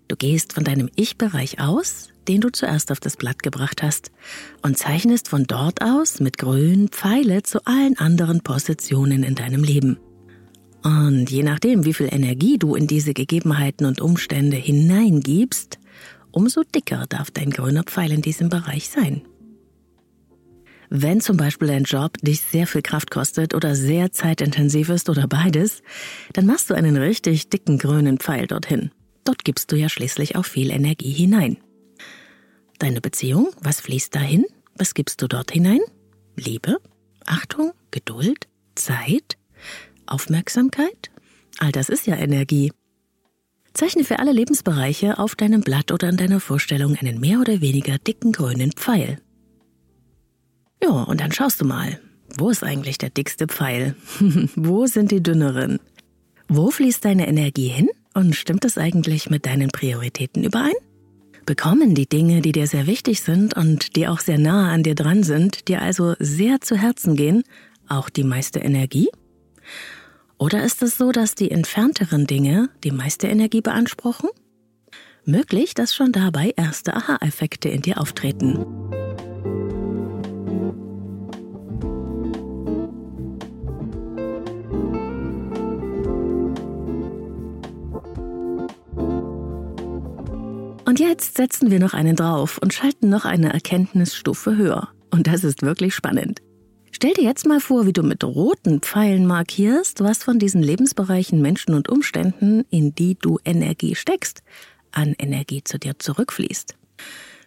Du 0.08 0.16
gehst 0.16 0.54
von 0.54 0.64
deinem 0.64 0.88
Ich-Bereich 0.96 1.60
aus, 1.60 2.08
den 2.28 2.40
du 2.40 2.48
zuerst 2.48 2.90
auf 2.90 3.00
das 3.00 3.18
Blatt 3.18 3.42
gebracht 3.42 3.82
hast, 3.82 4.10
und 4.62 4.78
zeichnest 4.78 5.28
von 5.28 5.44
dort 5.44 5.82
aus 5.82 6.18
mit 6.18 6.38
grün 6.38 6.88
Pfeile 6.88 7.42
zu 7.42 7.66
allen 7.66 7.98
anderen 7.98 8.40
Positionen 8.40 9.22
in 9.22 9.34
deinem 9.34 9.62
Leben. 9.62 9.98
Und 10.86 11.32
je 11.32 11.42
nachdem, 11.42 11.84
wie 11.84 11.94
viel 11.94 12.08
Energie 12.12 12.58
du 12.58 12.76
in 12.76 12.86
diese 12.86 13.12
Gegebenheiten 13.12 13.86
und 13.86 14.00
Umstände 14.00 14.56
hineingibst, 14.56 15.80
umso 16.30 16.62
dicker 16.62 17.06
darf 17.08 17.32
dein 17.32 17.50
grüner 17.50 17.82
Pfeil 17.82 18.12
in 18.12 18.22
diesem 18.22 18.50
Bereich 18.50 18.88
sein. 18.88 19.22
Wenn 20.88 21.20
zum 21.20 21.36
Beispiel 21.36 21.66
dein 21.66 21.82
Job 21.82 22.18
dich 22.22 22.40
sehr 22.40 22.68
viel 22.68 22.82
Kraft 22.82 23.10
kostet 23.10 23.52
oder 23.52 23.74
sehr 23.74 24.12
zeitintensiv 24.12 24.88
ist 24.88 25.10
oder 25.10 25.26
beides, 25.26 25.82
dann 26.34 26.46
machst 26.46 26.70
du 26.70 26.74
einen 26.74 26.96
richtig 26.96 27.48
dicken 27.48 27.78
grünen 27.78 28.18
Pfeil 28.18 28.46
dorthin. 28.46 28.92
Dort 29.24 29.44
gibst 29.44 29.72
du 29.72 29.76
ja 29.76 29.88
schließlich 29.88 30.36
auch 30.36 30.44
viel 30.44 30.70
Energie 30.70 31.10
hinein. 31.10 31.56
Deine 32.78 33.00
Beziehung, 33.00 33.48
was 33.60 33.80
fließt 33.80 34.14
dahin? 34.14 34.44
Was 34.76 34.94
gibst 34.94 35.20
du 35.20 35.26
dort 35.26 35.50
hinein? 35.50 35.80
Liebe, 36.36 36.76
Achtung, 37.24 37.72
Geduld, 37.90 38.46
Zeit, 38.76 39.36
Aufmerksamkeit? 40.06 41.10
All 41.58 41.72
das 41.72 41.88
ist 41.88 42.06
ja 42.06 42.16
Energie. 42.16 42.72
Zeichne 43.74 44.04
für 44.04 44.18
alle 44.18 44.32
Lebensbereiche 44.32 45.18
auf 45.18 45.34
deinem 45.34 45.60
Blatt 45.60 45.92
oder 45.92 46.08
in 46.08 46.16
deiner 46.16 46.40
Vorstellung 46.40 46.96
einen 46.96 47.20
mehr 47.20 47.40
oder 47.40 47.60
weniger 47.60 47.98
dicken 47.98 48.32
grünen 48.32 48.72
Pfeil. 48.72 49.18
Ja, 50.82 50.90
und 50.90 51.20
dann 51.20 51.32
schaust 51.32 51.60
du 51.60 51.64
mal, 51.64 52.00
wo 52.38 52.50
ist 52.50 52.62
eigentlich 52.62 52.98
der 52.98 53.10
dickste 53.10 53.46
Pfeil? 53.46 53.94
wo 54.56 54.86
sind 54.86 55.10
die 55.10 55.22
dünneren? 55.22 55.78
Wo 56.48 56.70
fließt 56.70 57.04
deine 57.04 57.26
Energie 57.28 57.68
hin 57.68 57.88
und 58.14 58.34
stimmt 58.34 58.64
es 58.64 58.78
eigentlich 58.78 59.30
mit 59.30 59.46
deinen 59.46 59.68
Prioritäten 59.68 60.44
überein? 60.44 60.74
Bekommen 61.44 61.94
die 61.94 62.08
Dinge, 62.08 62.40
die 62.40 62.52
dir 62.52 62.66
sehr 62.66 62.86
wichtig 62.86 63.20
sind 63.20 63.56
und 63.56 63.94
die 63.94 64.08
auch 64.08 64.20
sehr 64.20 64.38
nahe 64.38 64.70
an 64.70 64.82
dir 64.82 64.94
dran 64.94 65.22
sind, 65.22 65.68
dir 65.68 65.80
also 65.80 66.14
sehr 66.18 66.60
zu 66.60 66.76
Herzen 66.76 67.14
gehen, 67.14 67.44
auch 67.88 68.10
die 68.10 68.24
meiste 68.24 68.58
Energie? 68.58 69.08
Oder 70.38 70.64
ist 70.64 70.82
es 70.82 70.98
so, 70.98 71.12
dass 71.12 71.34
die 71.34 71.50
entfernteren 71.50 72.26
Dinge 72.26 72.68
die 72.84 72.90
meiste 72.90 73.26
Energie 73.26 73.62
beanspruchen? 73.62 74.28
Möglich, 75.24 75.74
dass 75.74 75.94
schon 75.94 76.12
dabei 76.12 76.52
erste 76.56 76.94
Aha-Effekte 76.94 77.68
in 77.68 77.82
dir 77.82 78.00
auftreten. 78.00 78.64
Und 90.84 91.00
jetzt 91.00 91.36
setzen 91.36 91.70
wir 91.70 91.80
noch 91.80 91.94
einen 91.94 92.14
drauf 92.14 92.58
und 92.62 92.72
schalten 92.72 93.08
noch 93.08 93.24
eine 93.24 93.52
Erkenntnisstufe 93.52 94.56
höher. 94.56 94.88
Und 95.10 95.26
das 95.26 95.44
ist 95.44 95.62
wirklich 95.62 95.94
spannend. 95.94 96.40
Stell 96.96 97.12
dir 97.12 97.24
jetzt 97.24 97.44
mal 97.44 97.60
vor, 97.60 97.84
wie 97.84 97.92
du 97.92 98.02
mit 98.02 98.24
roten 98.24 98.80
Pfeilen 98.80 99.26
markierst, 99.26 100.00
was 100.00 100.24
von 100.24 100.38
diesen 100.38 100.62
Lebensbereichen, 100.62 101.42
Menschen 101.42 101.74
und 101.74 101.90
Umständen, 101.90 102.64
in 102.70 102.94
die 102.94 103.18
du 103.20 103.38
Energie 103.44 103.94
steckst, 103.94 104.42
an 104.92 105.14
Energie 105.18 105.62
zu 105.62 105.78
dir 105.78 105.98
zurückfließt. 105.98 106.74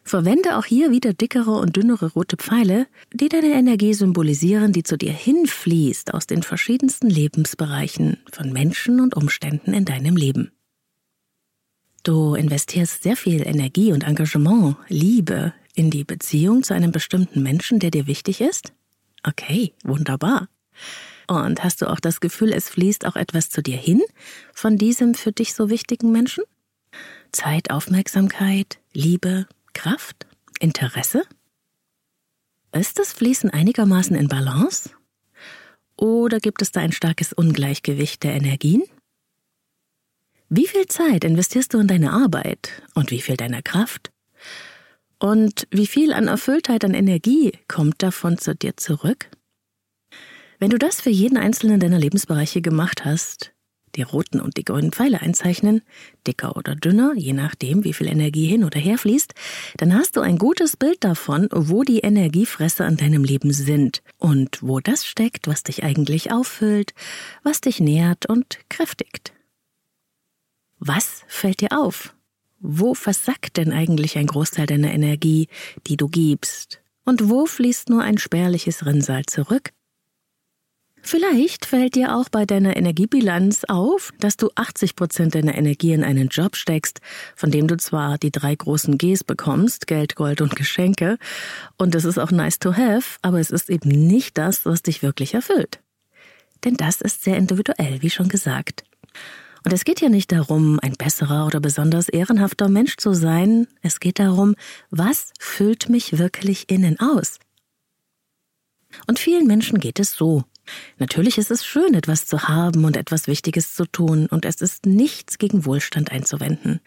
Verwende 0.04 0.56
auch 0.56 0.66
hier 0.66 0.92
wieder 0.92 1.14
dickere 1.14 1.54
und 1.54 1.76
dünnere 1.78 2.12
rote 2.12 2.38
Pfeile, 2.38 2.86
die 3.12 3.28
deine 3.28 3.54
Energie 3.54 3.96
symbolisieren, 3.96 4.72
die 4.72 4.84
zu 4.84 5.00
dir 5.00 5.14
hinfließt 5.14 6.14
aus 6.14 6.28
den 6.28 6.44
verschiedensten 6.44 7.10
Lebensbereichen 7.10 8.18
von 8.32 8.54
Menschen 8.54 9.00
und 9.00 9.16
Umständen 9.18 9.74
in 9.74 9.84
deinem 9.84 10.16
Leben. 10.16 10.52
Du 12.04 12.36
investierst 12.36 13.02
sehr 13.02 13.16
viel 13.16 13.42
Energie 13.48 13.94
und 13.94 14.04
Engagement, 14.04 14.76
Liebe 14.90 15.54
in 15.74 15.90
die 15.90 16.04
Beziehung 16.04 16.62
zu 16.62 16.76
einem 16.76 16.92
bestimmten 16.92 17.42
Menschen, 17.42 17.80
der 17.80 17.90
dir 17.90 18.06
wichtig 18.06 18.42
ist? 18.42 18.74
Okay, 19.24 19.74
wunderbar. 19.84 20.48
Und 21.28 21.64
hast 21.64 21.82
du 21.82 21.90
auch 21.90 22.00
das 22.00 22.22
Gefühl, 22.22 22.54
es 22.54 22.70
fließt 22.70 23.06
auch 23.06 23.16
etwas 23.16 23.50
zu 23.50 23.62
dir 23.62 23.78
hin 23.78 24.02
von 24.54 24.78
diesem 24.78 25.14
für 25.14 25.32
dich 25.32 25.54
so 25.54 25.70
wichtigen 25.70 26.12
Menschen? 26.12 26.44
Zeit, 27.32 27.70
Aufmerksamkeit, 27.70 28.80
Liebe, 28.94 29.48
Kraft, 29.74 30.26
Interesse? 30.60 31.24
Ist 32.72 33.00
das 33.00 33.14
Fließen 33.14 33.50
einigermaßen 33.50 34.16
in 34.16 34.28
Balance? 34.28 34.92
Oder 35.96 36.40
gibt 36.40 36.62
es 36.62 36.72
da 36.72 36.80
ein 36.80 36.92
starkes 36.92 37.34
Ungleichgewicht 37.34 38.24
der 38.24 38.34
Energien? 38.34 38.84
Wie 40.50 40.66
viel 40.66 40.88
Zeit 40.88 41.24
investierst 41.24 41.74
du 41.74 41.80
in 41.80 41.88
deine 41.88 42.12
Arbeit 42.12 42.82
und 42.96 43.12
wie 43.12 43.22
viel 43.22 43.38
deiner 43.38 43.62
Kraft? 43.62 44.12
Und 45.20 45.68
wie 45.70 45.88
viel 45.88 46.14
an 46.14 46.28
Erfülltheit, 46.28 46.86
an 46.86 46.94
Energie 46.94 47.52
kommt 47.68 48.02
davon 48.02 48.38
zu 48.38 48.56
dir 48.56 48.78
zurück? 48.78 49.30
Wenn 50.60 50.70
du 50.70 50.78
das 50.78 51.02
für 51.02 51.10
jeden 51.10 51.38
einzelnen 51.38 51.80
deiner 51.80 52.00
Lebensbereiche 52.00 52.62
gemacht 52.62 53.06
hast, 53.06 53.54
die 53.96 54.02
roten 54.02 54.40
und 54.40 54.58
die 54.58 54.64
grünen 54.64 54.92
Pfeile 54.92 55.22
einzeichnen, 55.22 55.82
dicker 56.28 56.56
oder 56.56 56.76
dünner, 56.76 57.14
je 57.16 57.34
nachdem, 57.34 57.84
wie 57.84 57.94
viel 57.94 58.08
Energie 58.08 58.46
hin 58.46 58.64
oder 58.64 58.80
her 58.80 58.98
fließt, 58.98 59.34
dann 59.78 59.94
hast 59.94 60.16
du 60.16 60.22
ein 60.22 60.38
gutes 60.38 60.78
Bild 60.78 61.04
davon, 61.04 61.50
wo 61.52 61.84
die 61.84 62.00
Energiefresser 62.00 62.88
in 62.88 62.98
deinem 62.98 63.24
Leben 63.24 63.52
sind 63.52 64.02
und 64.18 64.62
wo 64.62 64.80
das 64.80 65.06
steckt, 65.06 65.48
was 65.48 65.64
dich 65.64 65.84
eigentlich 65.84 66.32
auffüllt, 66.32 66.94
was 67.44 67.62
dich 67.62 67.80
nährt 67.80 68.26
und 68.28 68.60
kräftigt. 68.70 69.34
Was 70.80 71.24
fällt 71.28 71.62
dir 71.62 71.78
auf? 71.78 72.14
Wo 72.60 72.94
versackt 72.94 73.58
denn 73.58 73.72
eigentlich 73.72 74.18
ein 74.18 74.28
Großteil 74.28 74.66
deiner 74.66 74.92
Energie, 74.92 75.48
die 75.88 75.98
du 75.98 76.10
gibst? 76.10 76.82
Und 77.06 77.30
wo 77.30 77.46
fließt 77.46 77.90
nur 77.90 78.04
ein 78.04 78.18
spärliches 78.18 78.86
Rinnsal 78.86 79.26
zurück? 79.26 79.72
Vielleicht 81.02 81.66
fällt 81.66 81.96
dir 81.96 82.16
auch 82.16 82.28
bei 82.30 82.46
deiner 82.46 82.76
Energiebilanz 82.76 83.64
auf, 83.64 84.12
dass 84.20 84.36
du 84.36 84.50
80 84.56 84.96
Prozent 84.98 85.34
deiner 85.34 85.58
Energie 85.58 85.94
in 85.94 86.04
einen 86.04 86.28
Job 86.28 86.58
steckst, 86.58 87.00
von 87.36 87.52
dem 87.52 87.68
du 87.68 87.78
zwar 87.78 88.18
die 88.18 88.32
drei 88.32 88.54
großen 88.54 88.98
Gs 88.98 89.24
bekommst, 89.24 89.88
Geld, 89.88 90.16
Gold 90.16 90.42
und 90.42 90.58
Geschenke, 90.58 91.18
und 91.78 91.96
es 91.96 92.04
ist 92.04 92.18
auch 92.18 92.32
nice 92.32 92.60
to 92.60 92.76
have, 92.76 93.18
aber 93.22 93.40
es 93.40 93.50
ist 93.50 93.70
eben 93.70 93.90
nicht 93.90 94.38
das, 94.38 94.66
was 94.66 94.84
dich 94.84 95.02
wirklich 95.02 95.34
erfüllt. 95.34 95.80
Denn 96.66 96.76
das 96.76 97.00
ist 97.00 97.24
sehr 97.24 97.38
individuell, 97.38 98.02
wie 98.02 98.10
schon 98.10 98.28
gesagt. 98.28 98.84
Und 99.64 99.74
es 99.74 99.84
geht 99.84 100.02
ja 100.02 100.10
nicht 100.10 100.32
darum, 100.32 100.80
ein 100.82 100.94
besserer 100.94 101.46
oder 101.46 101.60
besonders 101.60 102.10
ehrenhafter 102.10 102.70
Mensch 102.70 102.98
zu 102.98 103.14
sein, 103.14 103.68
es 103.82 104.00
geht 104.00 104.20
darum, 104.20 104.56
was 104.90 105.34
füllt 105.40 105.90
mich 105.90 106.18
wirklich 106.18 106.70
innen 106.70 107.00
aus? 107.00 107.40
Und 109.08 109.20
vielen 109.20 109.48
Menschen 109.48 109.80
geht 109.80 110.00
es 110.00 110.14
so. 110.14 110.44
Natürlich 110.98 111.38
ist 111.38 111.52
es 111.52 111.66
schön, 111.66 111.94
etwas 111.94 112.26
zu 112.26 112.48
haben 112.48 112.86
und 112.86 112.96
etwas 112.96 113.28
Wichtiges 113.28 113.74
zu 113.74 113.86
tun, 113.86 114.28
und 114.28 114.46
es 114.46 114.62
ist 114.62 114.86
nichts 114.86 115.38
gegen 115.38 115.66
Wohlstand 115.66 116.12
einzuwenden. 116.12 116.80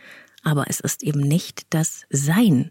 Aber 0.44 0.64
es 0.68 0.80
ist 0.80 1.02
eben 1.02 1.20
nicht 1.20 1.66
das 1.70 2.02
Sein. 2.10 2.70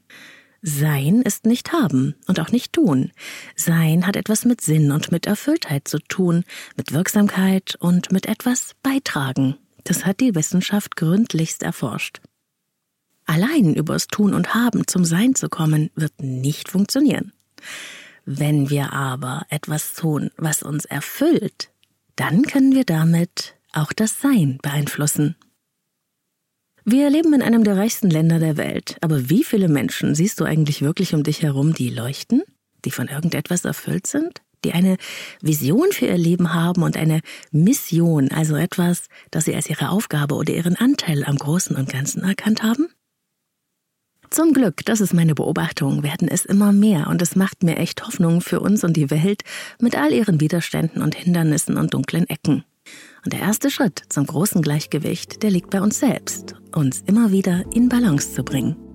Sein 0.62 1.22
ist 1.24 1.46
nicht 1.46 1.74
haben 1.74 2.16
und 2.28 2.40
auch 2.40 2.52
nicht 2.52 2.74
tun. 2.74 3.12
Sein 3.56 4.06
hat 4.06 4.16
etwas 4.16 4.46
mit 4.46 4.62
Sinn 4.62 4.92
und 4.92 5.12
mit 5.12 5.26
Erfülltheit 5.26 5.88
zu 5.88 5.98
tun, 6.00 6.44
mit 6.78 6.94
Wirksamkeit 6.94 7.76
und 7.80 8.12
mit 8.12 8.28
etwas 8.28 8.76
beitragen. 8.84 9.58
Das 9.84 10.06
hat 10.06 10.20
die 10.20 10.36
Wissenschaft 10.36 10.96
gründlichst 10.96 11.64
erforscht. 11.64 12.22
Allein 13.26 13.76
übers 13.76 14.08
Tun 14.08 14.34
und 14.34 14.54
Haben 14.54 14.88
zum 14.88 15.06
Sein 15.06 15.36
zu 15.36 15.50
kommen, 15.50 15.90
wird 15.96 16.22
nicht 16.22 16.70
funktionieren. 16.70 17.32
Wenn 18.26 18.70
wir 18.70 18.94
aber 18.94 19.46
etwas 19.50 19.94
tun, 19.94 20.32
was 20.38 20.64
uns 20.64 20.86
erfüllt, 20.86 21.72
dann 22.16 22.44
können 22.44 22.76
wir 22.76 22.84
damit 22.84 23.56
auch 23.74 23.94
das 23.94 24.20
Sein 24.22 24.60
beeinflussen. 24.62 25.36
Wir 26.84 27.10
leben 27.10 27.34
in 27.34 27.42
einem 27.42 27.64
der 27.64 27.78
reichsten 27.78 28.10
Länder 28.10 28.40
der 28.40 28.58
Welt, 28.58 28.98
aber 29.02 29.30
wie 29.30 29.44
viele 29.44 29.70
Menschen 29.70 30.16
siehst 30.16 30.40
du 30.40 30.46
eigentlich 30.46 30.82
wirklich 30.82 31.14
um 31.14 31.24
dich 31.24 31.42
herum, 31.44 31.74
die 31.74 31.90
leuchten, 31.90 32.44
die 32.86 32.92
von 32.92 33.08
irgendetwas 33.08 33.66
erfüllt 33.66 34.08
sind, 34.08 34.42
die 34.64 34.74
eine 34.74 34.98
Vision 35.42 35.92
für 35.92 36.08
ihr 36.08 36.18
Leben 36.18 36.54
haben 36.54 36.84
und 36.84 36.98
eine 36.98 37.22
Mission, 37.52 38.30
also 38.32 38.56
etwas, 38.56 39.08
das 39.32 39.46
sie 39.46 39.56
als 39.56 39.70
ihre 39.70 39.90
Aufgabe 39.90 40.36
oder 40.36 40.54
ihren 40.54 40.76
Anteil 40.76 41.24
am 41.24 41.38
Großen 41.38 41.76
und 41.76 41.90
Ganzen 41.90 42.24
erkannt 42.24 42.64
haben? 42.64 42.88
Zum 44.30 44.54
Glück, 44.54 44.86
das 44.86 45.02
ist 45.02 45.14
meine 45.14 45.36
Beobachtung, 45.36 46.04
werden 46.04 46.30
es 46.30 46.46
immer 46.46 46.72
mehr 46.72 47.08
und 47.08 47.22
es 47.22 47.36
macht 47.36 47.64
mir 47.64 47.76
echt 47.76 48.08
Hoffnung 48.08 48.40
für 48.40 48.62
uns 48.62 48.86
und 48.86 48.96
die 48.96 49.12
Welt 49.12 49.44
mit 49.80 49.98
all 49.98 50.14
ihren 50.14 50.40
Widerständen 50.40 51.02
und 51.02 51.16
Hindernissen 51.16 51.76
und 51.76 51.94
dunklen 51.94 52.30
Ecken. 52.30 52.64
Und 53.26 53.34
der 53.34 53.42
erste 53.42 53.70
Schritt 53.70 54.02
zum 54.08 54.26
großen 54.26 54.62
Gleichgewicht, 54.62 55.44
der 55.44 55.52
liegt 55.52 55.70
bei 55.70 55.82
uns 55.82 56.00
selbst, 56.00 56.56
uns 56.74 57.04
immer 57.06 57.32
wieder 57.32 57.66
in 57.74 57.90
Balance 57.90 58.34
zu 58.34 58.44
bringen. 58.44 58.91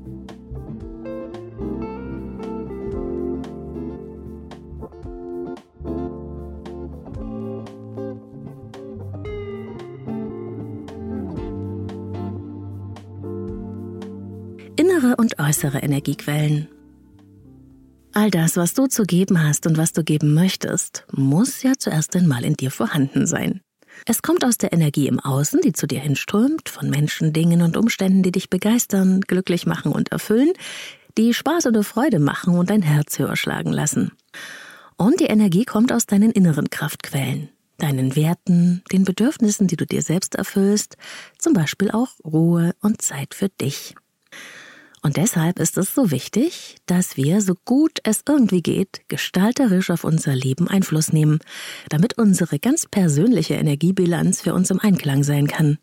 Äußere 15.46 15.78
Energiequellen. 15.78 16.68
All 18.12 18.30
das, 18.30 18.56
was 18.56 18.74
du 18.74 18.86
zu 18.86 19.04
geben 19.04 19.42
hast 19.42 19.66
und 19.66 19.76
was 19.76 19.92
du 19.92 20.02
geben 20.02 20.34
möchtest, 20.34 21.06
muss 21.12 21.62
ja 21.62 21.74
zuerst 21.78 22.16
einmal 22.16 22.44
in 22.44 22.54
dir 22.54 22.70
vorhanden 22.70 23.26
sein. 23.26 23.60
Es 24.06 24.22
kommt 24.22 24.44
aus 24.44 24.58
der 24.58 24.72
Energie 24.72 25.06
im 25.06 25.20
Außen, 25.20 25.60
die 25.60 25.72
zu 25.72 25.86
dir 25.86 26.00
hinströmt, 26.00 26.68
von 26.68 26.90
Menschen, 26.90 27.32
Dingen 27.32 27.62
und 27.62 27.76
Umständen, 27.76 28.22
die 28.22 28.32
dich 28.32 28.50
begeistern, 28.50 29.20
glücklich 29.20 29.66
machen 29.66 29.92
und 29.92 30.12
erfüllen, 30.12 30.52
die 31.16 31.32
Spaß 31.32 31.66
oder 31.66 31.82
Freude 31.82 32.18
machen 32.18 32.58
und 32.58 32.70
dein 32.70 32.82
Herz 32.82 33.18
höher 33.18 33.36
schlagen 33.36 33.72
lassen. 33.72 34.12
Und 34.96 35.20
die 35.20 35.26
Energie 35.26 35.64
kommt 35.64 35.92
aus 35.92 36.06
deinen 36.06 36.30
inneren 36.30 36.70
Kraftquellen, 36.70 37.50
deinen 37.78 38.16
Werten, 38.16 38.82
den 38.92 39.04
Bedürfnissen, 39.04 39.66
die 39.66 39.76
du 39.76 39.86
dir 39.86 40.02
selbst 40.02 40.34
erfüllst, 40.34 40.96
zum 41.38 41.52
Beispiel 41.52 41.90
auch 41.90 42.08
Ruhe 42.24 42.74
und 42.80 43.00
Zeit 43.00 43.34
für 43.34 43.48
dich. 43.48 43.94
Und 45.02 45.16
deshalb 45.16 45.58
ist 45.58 45.78
es 45.78 45.94
so 45.94 46.10
wichtig, 46.10 46.76
dass 46.86 47.16
wir, 47.16 47.40
so 47.40 47.54
gut 47.64 48.00
es 48.02 48.22
irgendwie 48.28 48.62
geht, 48.62 49.02
gestalterisch 49.08 49.90
auf 49.90 50.04
unser 50.04 50.34
Leben 50.34 50.68
Einfluss 50.68 51.12
nehmen, 51.12 51.38
damit 51.88 52.18
unsere 52.18 52.58
ganz 52.58 52.86
persönliche 52.86 53.54
Energiebilanz 53.54 54.40
für 54.40 54.54
uns 54.54 54.70
im 54.70 54.80
Einklang 54.80 55.22
sein 55.22 55.46
kann. 55.46 55.78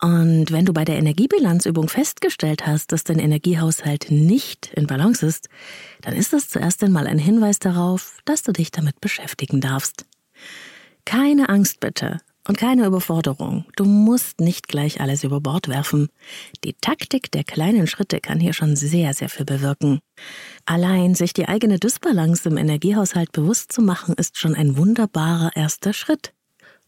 Und 0.00 0.50
wenn 0.50 0.66
du 0.66 0.72
bei 0.72 0.84
der 0.84 0.96
Energiebilanzübung 0.98 1.88
festgestellt 1.88 2.66
hast, 2.66 2.92
dass 2.92 3.04
dein 3.04 3.18
Energiehaushalt 3.18 4.10
nicht 4.10 4.70
in 4.74 4.86
Balance 4.86 5.24
ist, 5.24 5.48
dann 6.02 6.14
ist 6.14 6.32
das 6.32 6.48
zuerst 6.48 6.82
einmal 6.84 7.06
ein 7.06 7.18
Hinweis 7.18 7.58
darauf, 7.58 8.18
dass 8.24 8.42
du 8.42 8.52
dich 8.52 8.70
damit 8.70 9.00
beschäftigen 9.00 9.60
darfst. 9.60 10.04
Keine 11.06 11.48
Angst 11.48 11.80
bitte, 11.80 12.20
und 12.46 12.58
keine 12.58 12.86
Überforderung. 12.86 13.64
Du 13.76 13.84
musst 13.84 14.40
nicht 14.40 14.68
gleich 14.68 15.00
alles 15.00 15.24
über 15.24 15.40
Bord 15.40 15.68
werfen. 15.68 16.08
Die 16.62 16.74
Taktik 16.74 17.30
der 17.32 17.44
kleinen 17.44 17.86
Schritte 17.86 18.20
kann 18.20 18.40
hier 18.40 18.52
schon 18.52 18.76
sehr, 18.76 19.14
sehr 19.14 19.28
viel 19.28 19.46
bewirken. 19.46 20.00
Allein 20.66 21.14
sich 21.14 21.32
die 21.32 21.48
eigene 21.48 21.78
Dysbalance 21.78 22.48
im 22.48 22.56
Energiehaushalt 22.56 23.32
bewusst 23.32 23.72
zu 23.72 23.82
machen, 23.82 24.14
ist 24.14 24.38
schon 24.38 24.54
ein 24.54 24.76
wunderbarer 24.76 25.52
erster 25.54 25.92
Schritt. 25.92 26.32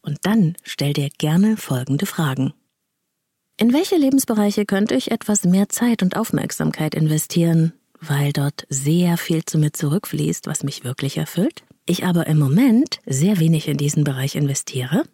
Und 0.01 0.19
dann 0.23 0.55
stell 0.63 0.93
dir 0.93 1.09
gerne 1.17 1.57
folgende 1.57 2.05
Fragen. 2.05 2.53
In 3.59 3.73
welche 3.73 3.95
Lebensbereiche 3.95 4.65
könnte 4.65 4.93
ich 4.93 5.09
etwas 5.09 5.43
mehr 5.43 5.67
Zeit 5.67 6.03
und 6.03 6.15
Aufmerksamkeit 6.15 6.93
investieren, 6.93 7.73
weil 7.99 8.31
dort 8.31 8.67
sehr 8.69 9.17
viel 9.17 9.43
zu 9.45 9.57
mir 9.57 9.73
zurückfließt, 9.73 10.45
was 10.45 10.63
mich 10.63 10.83
wirklich 10.83 11.17
erfüllt? 11.17 11.63
Ich 11.87 12.05
aber 12.05 12.27
im 12.27 12.37
Moment 12.37 12.99
sehr 13.07 13.39
wenig 13.39 13.67
in 13.67 13.77
diesen 13.77 14.03
Bereich 14.03 14.35
investiere? 14.35 15.05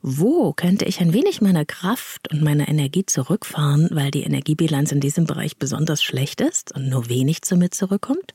Wo 0.00 0.52
könnte 0.52 0.84
ich 0.84 1.00
ein 1.00 1.12
wenig 1.12 1.40
meiner 1.40 1.64
Kraft 1.64 2.30
und 2.30 2.42
meiner 2.42 2.68
Energie 2.68 3.04
zurückfahren, 3.04 3.88
weil 3.90 4.10
die 4.10 4.22
Energiebilanz 4.22 4.92
in 4.92 5.00
diesem 5.00 5.24
Bereich 5.24 5.56
besonders 5.56 6.02
schlecht 6.02 6.40
ist 6.40 6.74
und 6.74 6.88
nur 6.88 7.08
wenig 7.08 7.42
zu 7.42 7.56
mir 7.56 7.70
zurückkommt? 7.70 8.34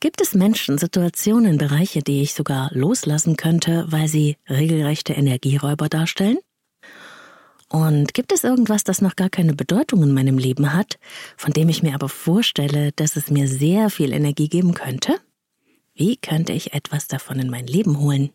Gibt 0.00 0.20
es 0.20 0.34
Menschen, 0.34 0.78
Situationen, 0.78 1.58
Bereiche, 1.58 2.02
die 2.02 2.22
ich 2.22 2.34
sogar 2.34 2.70
loslassen 2.72 3.36
könnte, 3.36 3.84
weil 3.88 4.08
sie 4.08 4.36
regelrechte 4.48 5.12
Energieräuber 5.12 5.88
darstellen? 5.88 6.38
Und 7.68 8.14
gibt 8.14 8.32
es 8.32 8.44
irgendwas, 8.44 8.82
das 8.82 9.02
noch 9.02 9.16
gar 9.16 9.28
keine 9.28 9.54
Bedeutung 9.54 10.02
in 10.02 10.12
meinem 10.12 10.38
Leben 10.38 10.72
hat, 10.72 10.98
von 11.36 11.52
dem 11.52 11.68
ich 11.68 11.82
mir 11.82 11.94
aber 11.94 12.08
vorstelle, 12.08 12.92
dass 12.92 13.16
es 13.16 13.30
mir 13.30 13.46
sehr 13.46 13.90
viel 13.90 14.12
Energie 14.12 14.48
geben 14.48 14.72
könnte? 14.72 15.16
Wie 15.94 16.16
könnte 16.16 16.52
ich 16.52 16.72
etwas 16.72 17.08
davon 17.08 17.38
in 17.40 17.50
mein 17.50 17.66
Leben 17.66 17.98
holen? 17.98 18.30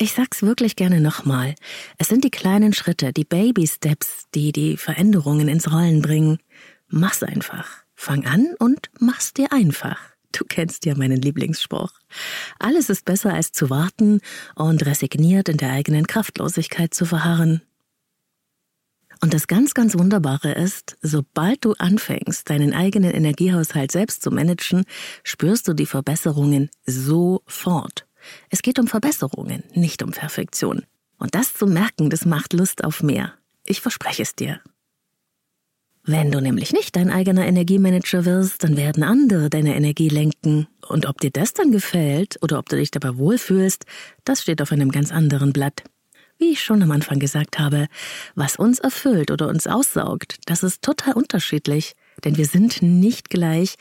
Ich 0.00 0.12
sag's 0.12 0.42
wirklich 0.42 0.76
gerne 0.76 1.00
nochmal. 1.00 1.56
Es 1.98 2.06
sind 2.06 2.22
die 2.22 2.30
kleinen 2.30 2.72
Schritte, 2.72 3.12
die 3.12 3.24
Baby 3.24 3.66
Steps, 3.66 4.26
die 4.32 4.52
die 4.52 4.76
Veränderungen 4.76 5.48
ins 5.48 5.72
Rollen 5.72 6.02
bringen. 6.02 6.38
Mach's 6.86 7.24
einfach. 7.24 7.68
Fang 7.96 8.24
an 8.24 8.54
und 8.60 8.90
mach's 9.00 9.34
dir 9.34 9.52
einfach. 9.52 9.98
Du 10.30 10.44
kennst 10.44 10.86
ja 10.86 10.94
meinen 10.94 11.20
Lieblingsspruch. 11.20 11.90
Alles 12.60 12.90
ist 12.90 13.06
besser 13.06 13.34
als 13.34 13.50
zu 13.50 13.70
warten 13.70 14.20
und 14.54 14.86
resigniert 14.86 15.48
in 15.48 15.56
der 15.56 15.72
eigenen 15.72 16.06
Kraftlosigkeit 16.06 16.94
zu 16.94 17.04
verharren. 17.04 17.62
Und 19.20 19.34
das 19.34 19.48
ganz, 19.48 19.74
ganz 19.74 19.98
Wunderbare 19.98 20.52
ist, 20.52 20.96
sobald 21.02 21.64
du 21.64 21.72
anfängst, 21.72 22.48
deinen 22.48 22.72
eigenen 22.72 23.10
Energiehaushalt 23.10 23.90
selbst 23.90 24.22
zu 24.22 24.30
managen, 24.30 24.84
spürst 25.24 25.66
du 25.66 25.72
die 25.72 25.86
Verbesserungen 25.86 26.70
sofort. 26.86 28.07
Es 28.50 28.62
geht 28.62 28.78
um 28.78 28.86
Verbesserungen, 28.86 29.62
nicht 29.74 30.02
um 30.02 30.10
Perfektion. 30.10 30.84
Und 31.18 31.34
das 31.34 31.54
zu 31.54 31.66
merken, 31.66 32.10
das 32.10 32.24
macht 32.24 32.52
Lust 32.52 32.84
auf 32.84 33.02
mehr. 33.02 33.34
Ich 33.64 33.80
verspreche 33.80 34.22
es 34.22 34.34
dir. 34.34 34.60
Wenn 36.04 36.30
du 36.30 36.40
nämlich 36.40 36.72
nicht 36.72 36.96
dein 36.96 37.10
eigener 37.10 37.46
Energiemanager 37.46 38.24
wirst, 38.24 38.64
dann 38.64 38.78
werden 38.78 39.02
andere 39.02 39.50
deine 39.50 39.76
Energie 39.76 40.08
lenken. 40.08 40.66
Und 40.88 41.04
ob 41.04 41.20
dir 41.20 41.30
das 41.30 41.52
dann 41.52 41.70
gefällt 41.70 42.38
oder 42.40 42.58
ob 42.58 42.68
du 42.70 42.76
dich 42.76 42.90
dabei 42.90 43.18
wohlfühlst, 43.18 43.84
das 44.24 44.40
steht 44.40 44.62
auf 44.62 44.72
einem 44.72 44.90
ganz 44.90 45.12
anderen 45.12 45.52
Blatt. 45.52 45.82
Wie 46.38 46.52
ich 46.52 46.62
schon 46.62 46.82
am 46.82 46.92
Anfang 46.92 47.18
gesagt 47.18 47.58
habe, 47.58 47.88
was 48.34 48.56
uns 48.56 48.78
erfüllt 48.78 49.30
oder 49.30 49.48
uns 49.48 49.66
aussaugt, 49.66 50.38
das 50.46 50.62
ist 50.62 50.82
total 50.82 51.12
unterschiedlich. 51.12 51.94
Denn 52.24 52.36
wir 52.36 52.46
sind 52.46 52.80
nicht 52.80 53.28
gleich, 53.28 53.74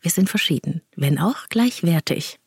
wir 0.00 0.10
sind 0.10 0.30
verschieden, 0.30 0.80
wenn 0.96 1.18
auch 1.18 1.48
gleichwertig. 1.50 2.38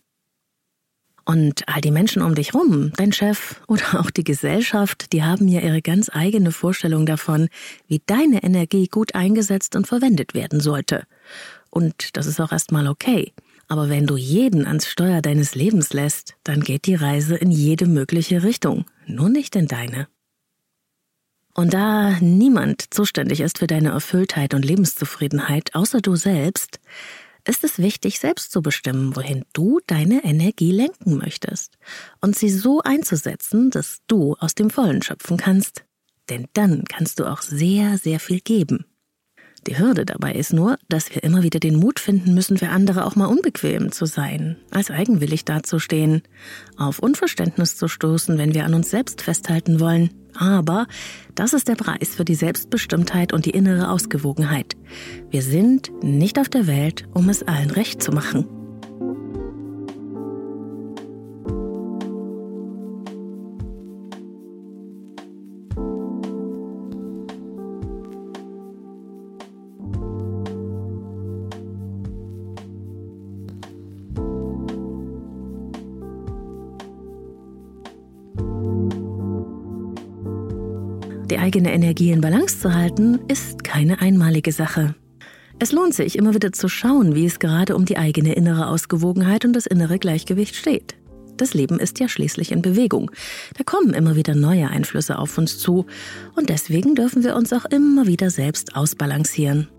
Und 1.28 1.68
all 1.68 1.82
die 1.82 1.92
Menschen 1.92 2.22
um 2.22 2.36
dich 2.36 2.54
rum, 2.54 2.94
dein 2.96 3.12
Chef 3.12 3.60
oder 3.68 4.00
auch 4.00 4.10
die 4.10 4.24
Gesellschaft, 4.24 5.12
die 5.12 5.24
haben 5.24 5.50
ja 5.50 5.60
ihre 5.60 5.82
ganz 5.82 6.10
eigene 6.10 6.54
Vorstellung 6.54 7.06
davon, 7.06 7.50
wie 7.90 8.02
deine 8.06 8.44
Energie 8.44 8.88
gut 8.88 9.14
eingesetzt 9.14 9.76
und 9.76 9.88
verwendet 9.88 10.34
werden 10.34 10.62
sollte. 10.62 11.04
Und 11.70 12.16
das 12.16 12.28
ist 12.28 12.40
auch 12.40 12.54
erstmal 12.54 12.88
okay. 12.88 13.34
Aber 13.68 13.90
wenn 13.90 14.08
du 14.08 14.16
jeden 14.16 14.66
ans 14.66 14.88
Steuer 14.88 15.22
deines 15.22 15.54
Lebens 15.54 15.92
lässt, 15.92 16.36
dann 16.46 16.62
geht 16.62 16.86
die 16.86 16.96
Reise 16.96 17.36
in 17.36 17.52
jede 17.52 17.88
mögliche 17.88 18.44
Richtung, 18.44 18.86
nur 19.06 19.28
nicht 19.28 19.58
in 19.58 19.68
deine. 19.68 20.08
Und 21.54 21.74
da 21.74 22.18
niemand 22.22 22.94
zuständig 22.94 23.42
ist 23.42 23.58
für 23.58 23.68
deine 23.68 23.90
Erfülltheit 23.90 24.54
und 24.54 24.64
Lebenszufriedenheit 24.64 25.76
außer 25.76 26.00
du 26.00 26.16
selbst, 26.16 26.80
ist 27.48 27.64
es 27.64 27.80
wichtig, 27.80 28.20
selbst 28.20 28.52
zu 28.52 28.62
bestimmen, 28.62 29.16
wohin 29.16 29.46
du 29.54 29.80
deine 29.88 30.24
Energie 30.24 30.72
lenken 30.72 31.18
möchtest 31.18 31.78
und 32.22 32.36
sie 32.36 32.50
so 32.50 32.82
einzusetzen, 32.82 33.72
dass 33.72 34.00
du 34.08 34.36
aus 34.40 34.56
dem 34.56 34.70
Vollen 34.70 35.02
schöpfen 35.02 35.38
kannst. 35.38 35.86
Denn 36.30 36.48
dann 36.54 36.84
kannst 36.86 37.20
du 37.20 37.26
auch 37.26 37.42
sehr, 37.42 37.98
sehr 37.98 38.20
viel 38.20 38.42
geben. 38.42 38.86
Die 39.68 39.78
Hürde 39.78 40.06
dabei 40.06 40.32
ist 40.34 40.54
nur, 40.54 40.78
dass 40.88 41.14
wir 41.14 41.24
immer 41.24 41.44
wieder 41.44 41.60
den 41.60 41.76
Mut 41.76 42.00
finden 42.00 42.34
müssen, 42.34 42.58
für 42.58 42.70
andere 42.70 43.06
auch 43.06 43.18
mal 43.18 43.26
unbequem 43.26 43.92
zu 43.92 44.06
sein, 44.06 44.56
als 44.72 44.90
eigenwillig 44.90 45.44
dazustehen, 45.44 46.22
auf 46.78 47.00
Unverständnis 47.00 47.76
zu 47.76 47.90
stoßen, 47.90 48.38
wenn 48.38 48.54
wir 48.54 48.64
an 48.64 48.74
uns 48.74 48.90
selbst 48.90 49.22
festhalten 49.22 49.82
wollen. 49.82 50.12
Aber 50.36 50.88
das 51.36 51.54
ist 51.54 51.68
der 51.68 51.76
Preis 51.76 52.16
für 52.16 52.24
die 52.24 52.36
Selbstbestimmtheit 52.36 53.34
und 53.34 53.46
die 53.46 53.52
innere 53.52 53.90
Ausgewogenheit. 53.90 54.78
Wir 55.32 55.42
sind 55.42 55.92
nicht 56.02 56.40
auf 56.40 56.48
der 56.48 56.68
Welt, 56.68 57.06
um 57.14 57.28
es 57.28 57.44
allen 57.44 57.72
recht 57.72 58.02
zu 58.02 58.12
machen. 58.12 58.57
Eigene 81.48 81.72
Energie 81.72 82.12
in 82.12 82.20
Balance 82.20 82.60
zu 82.60 82.76
halten, 82.76 83.20
ist 83.30 83.64
keine 83.64 84.02
einmalige 84.02 84.52
Sache. 84.52 84.96
Es 85.60 85.72
lohnt 85.72 85.94
sich, 85.94 86.18
immer 86.18 86.34
wieder 86.34 86.52
zu 86.52 86.68
schauen, 86.68 87.16
wie 87.16 87.26
es 87.26 87.40
gerade 87.40 87.78
um 87.78 87.86
die 87.86 87.98
eigene 87.98 88.34
innere 88.34 88.68
Ausgewogenheit 88.68 89.46
und 89.46 89.54
das 89.54 89.66
innere 89.66 89.98
Gleichgewicht 89.98 90.58
steht. 90.58 90.98
Das 91.38 91.54
Leben 91.54 91.80
ist 91.80 92.02
ja 92.02 92.10
schließlich 92.10 92.52
in 92.52 92.62
Bewegung. 92.62 93.12
Da 93.58 93.64
kommen 93.64 93.94
immer 93.94 94.18
wieder 94.18 94.36
neue 94.36 94.68
Einflüsse 94.68 95.18
auf 95.18 95.38
uns 95.38 95.58
zu 95.58 95.86
und 96.36 96.50
deswegen 96.50 96.96
dürfen 96.96 97.24
wir 97.24 97.38
uns 97.38 97.54
auch 97.54 97.64
immer 97.64 98.08
wieder 98.08 98.30
selbst 98.30 98.76
ausbalancieren. 98.76 99.70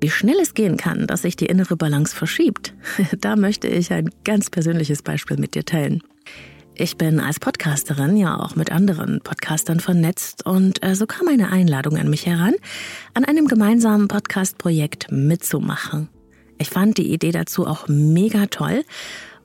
Wie 0.00 0.10
schnell 0.10 0.38
es 0.40 0.54
gehen 0.54 0.76
kann, 0.76 1.08
dass 1.08 1.22
sich 1.22 1.34
die 1.34 1.46
innere 1.46 1.76
Balance 1.76 2.14
verschiebt, 2.14 2.74
da 3.20 3.34
möchte 3.34 3.66
ich 3.66 3.92
ein 3.92 4.10
ganz 4.22 4.50
persönliches 4.50 5.02
Beispiel 5.02 5.36
mit 5.36 5.56
dir 5.56 5.64
teilen. 5.64 6.00
Ich 6.80 6.96
bin 6.96 7.18
als 7.18 7.40
Podcasterin 7.40 8.16
ja 8.16 8.38
auch 8.38 8.54
mit 8.54 8.70
anderen 8.70 9.20
Podcastern 9.20 9.80
vernetzt 9.80 10.46
und 10.46 10.80
äh, 10.84 10.94
so 10.94 11.08
kam 11.08 11.26
eine 11.26 11.50
Einladung 11.50 11.96
an 11.96 12.08
mich 12.08 12.24
heran, 12.24 12.54
an 13.14 13.24
einem 13.24 13.48
gemeinsamen 13.48 14.06
Podcast-Projekt 14.06 15.10
mitzumachen. 15.10 16.08
Ich 16.56 16.70
fand 16.70 16.96
die 16.96 17.12
Idee 17.12 17.32
dazu 17.32 17.66
auch 17.66 17.88
mega 17.88 18.46
toll 18.46 18.84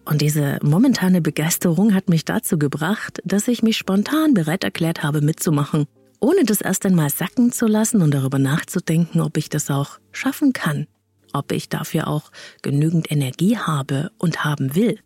und 0.06 0.22
diese 0.22 0.60
momentane 0.62 1.22
Begeisterung 1.22 1.96
hat 1.96 2.08
mich 2.08 2.24
dazu 2.24 2.60
gebracht, 2.60 3.20
dass 3.26 3.48
ich 3.48 3.64
mich 3.64 3.78
spontan 3.78 4.36
bereit 4.36 4.64
erklärt 4.64 5.02
habe 5.02 5.22
mitzumachen, 5.22 5.88
ohne 6.20 6.44
das 6.44 6.62
erst 6.62 6.86
einmal 6.86 7.10
sacken 7.10 7.52
zu 7.52 7.66
lassen 7.66 8.04
und 8.04 8.14
darüber 8.14 8.38
nachzudenken, 8.38 9.22
ob 9.22 9.38
ich 9.38 9.50
das 9.50 9.72
auch 9.72 9.98
schaffen 10.12 10.54
kann, 10.54 10.86
ob 11.34 11.52
ich 11.52 11.68
dafür 11.68 12.10
auch 12.10 12.30
genügend 12.62 13.12
Energie 13.12 13.58
habe 13.58 14.12
und 14.20 14.46
haben 14.46 14.76
will. 14.76 15.00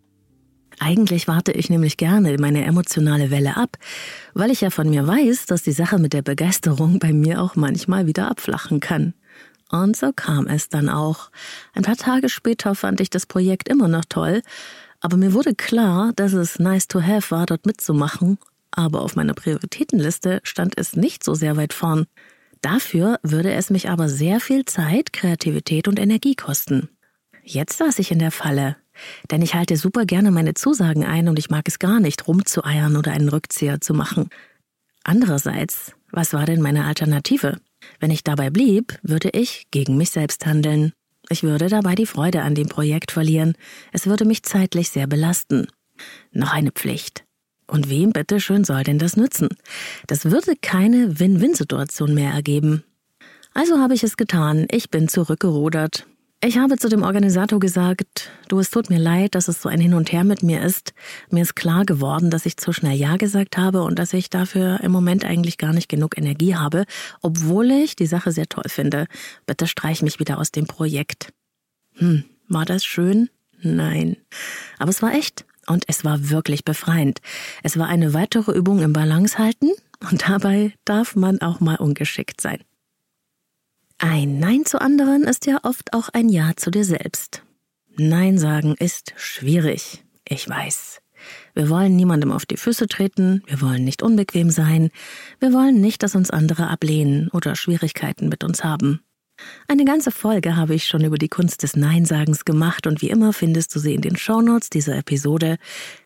Eigentlich 0.80 1.28
warte 1.28 1.52
ich 1.52 1.70
nämlich 1.70 1.98
gerne 1.98 2.38
meine 2.40 2.64
emotionale 2.64 3.32
Welle 3.32 3.58
ab, 3.58 3.78
weil 4.34 4.52
ich 4.52 4.62
ja 4.62 4.70
von 4.70 4.90
mir 4.90 5.08
weiß, 5.08 5.48
dass 5.48 5.64
die 5.64 5.72
Sache 5.72 5.98
mit 5.98 6.14
der 6.14 6.22
Begeisterung 6.22 7.00
bei 7.00 7.14
mir 7.14 7.42
auch 7.42 7.56
manchmal 7.56 8.06
wieder 8.06 8.30
abflachen 8.30 8.80
kann. 8.80 9.14
Und 9.70 9.98
so 9.98 10.12
kam 10.14 10.48
es 10.48 10.70
dann 10.70 10.88
auch. 10.88 11.30
Ein 11.74 11.84
paar 11.84 11.98
Tage 11.98 12.30
später 12.30 12.76
fand 12.76 13.02
ich 13.02 13.10
das 13.10 13.26
Projekt 13.26 13.68
immer 13.68 13.88
noch 13.88 14.06
toll, 14.06 14.42
aber 15.00 15.18
mir 15.18 15.34
wurde 15.34 15.56
klar, 15.56 16.12
dass 16.16 16.34
es 16.34 16.60
nice 16.60 16.88
to 16.88 17.02
have 17.02 17.32
war, 17.32 17.46
dort 17.46 17.66
mitzumachen, 17.66 18.38
aber 18.72 19.02
auf 19.02 19.16
meiner 19.16 19.34
Prioritätenliste 19.34 20.40
stand 20.44 20.78
es 20.78 20.96
nicht 20.96 21.24
so 21.24 21.34
sehr 21.34 21.58
weit 21.58 21.74
vorn. 21.74 22.06
Dafür 22.62 23.20
würde 23.24 23.54
es 23.54 23.70
mich 23.70 23.90
aber 23.90 24.10
sehr 24.10 24.40
viel 24.40 24.66
Zeit, 24.66 25.14
Kreativität 25.14 25.88
und 25.88 26.00
Energie 26.00 26.36
kosten. 26.36 26.90
Jetzt 27.44 27.78
saß 27.78 28.00
ich 28.00 28.12
in 28.12 28.20
der 28.20 28.32
Falle. 28.32 28.78
Denn 29.32 29.42
ich 29.42 29.54
halte 29.54 29.78
super 29.78 30.06
gerne 30.06 30.32
meine 30.32 30.54
Zusagen 30.54 31.06
ein 31.06 31.30
und 31.30 31.40
ich 31.40 31.50
mag 31.50 31.68
es 31.68 31.80
gar 31.80 32.00
nicht, 32.00 32.28
rumzueiern 32.28 32.96
oder 32.96 33.12
einen 33.12 33.30
Rückzieher 33.30 33.82
zu 33.82 33.94
machen. 33.94 34.30
Andererseits, 35.04 35.94
was 36.12 36.34
war 36.34 36.46
denn 36.46 36.62
meine 36.62 36.86
Alternative? 36.86 37.60
Wenn 38.00 38.12
ich 38.12 38.24
dabei 38.24 38.50
blieb, 38.50 39.00
würde 39.04 39.30
ich 39.30 39.68
gegen 39.72 39.98
mich 39.98 40.10
selbst 40.12 40.46
handeln. 40.46 40.94
Ich 41.30 41.44
würde 41.44 41.68
dabei 41.68 41.96
die 41.96 42.06
Freude 42.06 42.42
an 42.42 42.56
dem 42.56 42.70
Projekt 42.70 43.12
verlieren. 43.12 43.56
Es 43.92 44.06
würde 44.06 44.26
mich 44.26 44.44
zeitlich 44.44 44.90
sehr 44.90 45.08
belasten. 45.08 45.68
Noch 46.32 46.54
eine 46.54 46.72
Pflicht. 46.72 47.26
Und 47.68 47.90
wem 47.90 48.12
bitteschön 48.12 48.64
soll 48.64 48.84
denn 48.84 49.00
das 49.00 49.18
nützen? 49.18 49.50
Das 50.08 50.26
würde 50.26 50.56
keine 50.62 51.20
Win-Win-Situation 51.20 52.14
mehr 52.14 52.32
ergeben. 52.32 52.84
Also 53.54 53.80
habe 53.80 53.94
ich 53.94 54.04
es 54.04 54.16
getan. 54.16 54.68
Ich 54.72 54.90
bin 54.90 55.10
zurückgerudert. 55.10 56.06
Ich 56.44 56.60
habe 56.60 56.78
zu 56.78 56.88
dem 56.88 57.02
Organisator 57.02 57.60
gesagt, 57.60 58.30
du, 58.48 58.60
es 58.60 58.70
tut 58.70 58.92
mir 58.92 59.00
leid, 59.00 59.34
dass 59.34 59.48
es 59.48 59.60
so 59.60 59.70
ein 59.70 59.80
Hin 59.80 59.96
und 59.96 60.12
Her 60.12 60.24
mit 60.24 60.44
mir 60.44 60.62
ist. 60.62 60.94
Mir 61.32 61.42
ist 61.42 61.56
klar 61.56 61.84
geworden, 61.84 62.30
dass 62.30 62.46
ich 62.46 62.58
zu 62.58 62.72
schnell 62.74 62.96
Ja 62.96 63.18
gesagt 63.18 63.58
habe 63.58 63.82
und 63.82 63.98
dass 63.98 64.14
ich 64.14 64.30
dafür 64.30 64.80
im 64.82 64.92
Moment 64.92 65.26
eigentlich 65.26 65.58
gar 65.58 65.74
nicht 65.74 65.90
genug 65.90 66.16
Energie 66.16 66.56
habe, 66.56 66.86
obwohl 67.24 67.72
ich 67.72 67.96
die 67.96 68.06
Sache 68.06 68.32
sehr 68.32 68.48
toll 68.48 68.66
finde. 68.68 69.08
Bitte 69.48 69.66
streich 69.66 70.04
mich 70.04 70.20
wieder 70.20 70.38
aus 70.38 70.52
dem 70.52 70.68
Projekt. 70.68 71.34
Hm, 71.96 72.24
war 72.48 72.66
das 72.66 72.86
schön? 72.86 73.32
Nein. 73.60 74.18
Aber 74.78 74.92
es 74.92 75.02
war 75.02 75.16
echt. 75.16 75.44
Und 75.66 75.86
es 75.88 76.06
war 76.06 76.30
wirklich 76.30 76.64
befreiend. 76.64 77.20
Es 77.64 77.80
war 77.80 77.88
eine 77.88 78.14
weitere 78.14 78.52
Übung 78.52 78.80
im 78.84 78.94
Balance 78.94 79.40
halten 79.40 79.72
und 80.12 80.30
dabei 80.30 80.74
darf 80.86 81.16
man 81.16 81.42
auch 81.42 81.60
mal 81.62 81.78
ungeschickt 81.78 82.42
sein. 82.42 82.60
Ein 84.00 84.40
Nein 84.40 84.66
zu 84.66 84.80
anderen 84.80 85.24
ist 85.24 85.48
ja 85.48 85.58
oft 85.64 85.94
auch 85.94 86.10
ein 86.10 86.30
Ja 86.30 86.52
zu 86.56 86.70
dir 86.70 86.86
selbst. 86.86 87.42
Nein 87.98 88.38
sagen 88.38 88.76
ist 88.78 89.14
schwierig. 89.18 90.04
Ich 90.28 90.48
weiß. 90.48 91.02
Wir 91.56 91.70
wollen 91.70 91.96
niemandem 91.96 92.32
auf 92.32 92.46
die 92.46 92.58
Füße 92.58 92.86
treten, 92.88 93.42
wir 93.48 93.60
wollen 93.60 93.84
nicht 93.84 94.04
unbequem 94.04 94.52
sein, 94.52 94.92
wir 95.40 95.52
wollen 95.52 95.82
nicht, 95.82 96.04
dass 96.04 96.16
uns 96.16 96.30
andere 96.30 96.70
ablehnen 96.70 97.30
oder 97.30 97.56
Schwierigkeiten 97.56 98.30
mit 98.30 98.44
uns 98.44 98.64
haben. 98.64 99.02
Eine 99.68 99.84
ganze 99.84 100.12
Folge 100.12 100.56
habe 100.56 100.76
ich 100.76 100.86
schon 100.86 101.04
über 101.04 101.18
die 101.18 101.30
Kunst 101.30 101.64
des 101.64 101.76
Neinsagens 101.76 102.46
gemacht 102.46 102.86
und 102.86 103.02
wie 103.02 103.10
immer 103.10 103.34
findest 103.34 103.74
du 103.76 103.80
sie 103.80 103.96
in 103.96 104.02
den 104.02 104.16
Shownotes 104.16 104.70
dieser 104.70 104.96
Episode 104.96 105.58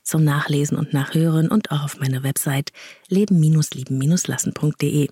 zum 0.02 0.24
Nachlesen 0.24 0.78
und 0.78 0.94
Nachhören 0.94 1.50
und 1.50 1.72
auch 1.72 1.84
auf 1.84 2.00
meiner 2.00 2.24
Website 2.24 2.72
leben-lieben-lassen.de. 3.10 5.10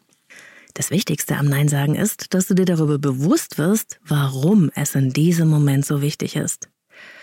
Das 0.73 0.91
Wichtigste 0.91 1.35
am 1.37 1.47
Nein 1.47 1.67
sagen 1.67 1.95
ist, 1.95 2.33
dass 2.33 2.47
du 2.47 2.55
dir 2.55 2.65
darüber 2.65 2.99
bewusst 2.99 3.57
wirst, 3.57 3.99
warum 4.05 4.71
es 4.75 4.95
in 4.95 5.11
diesem 5.11 5.49
Moment 5.49 5.85
so 5.85 6.01
wichtig 6.01 6.35
ist. 6.35 6.69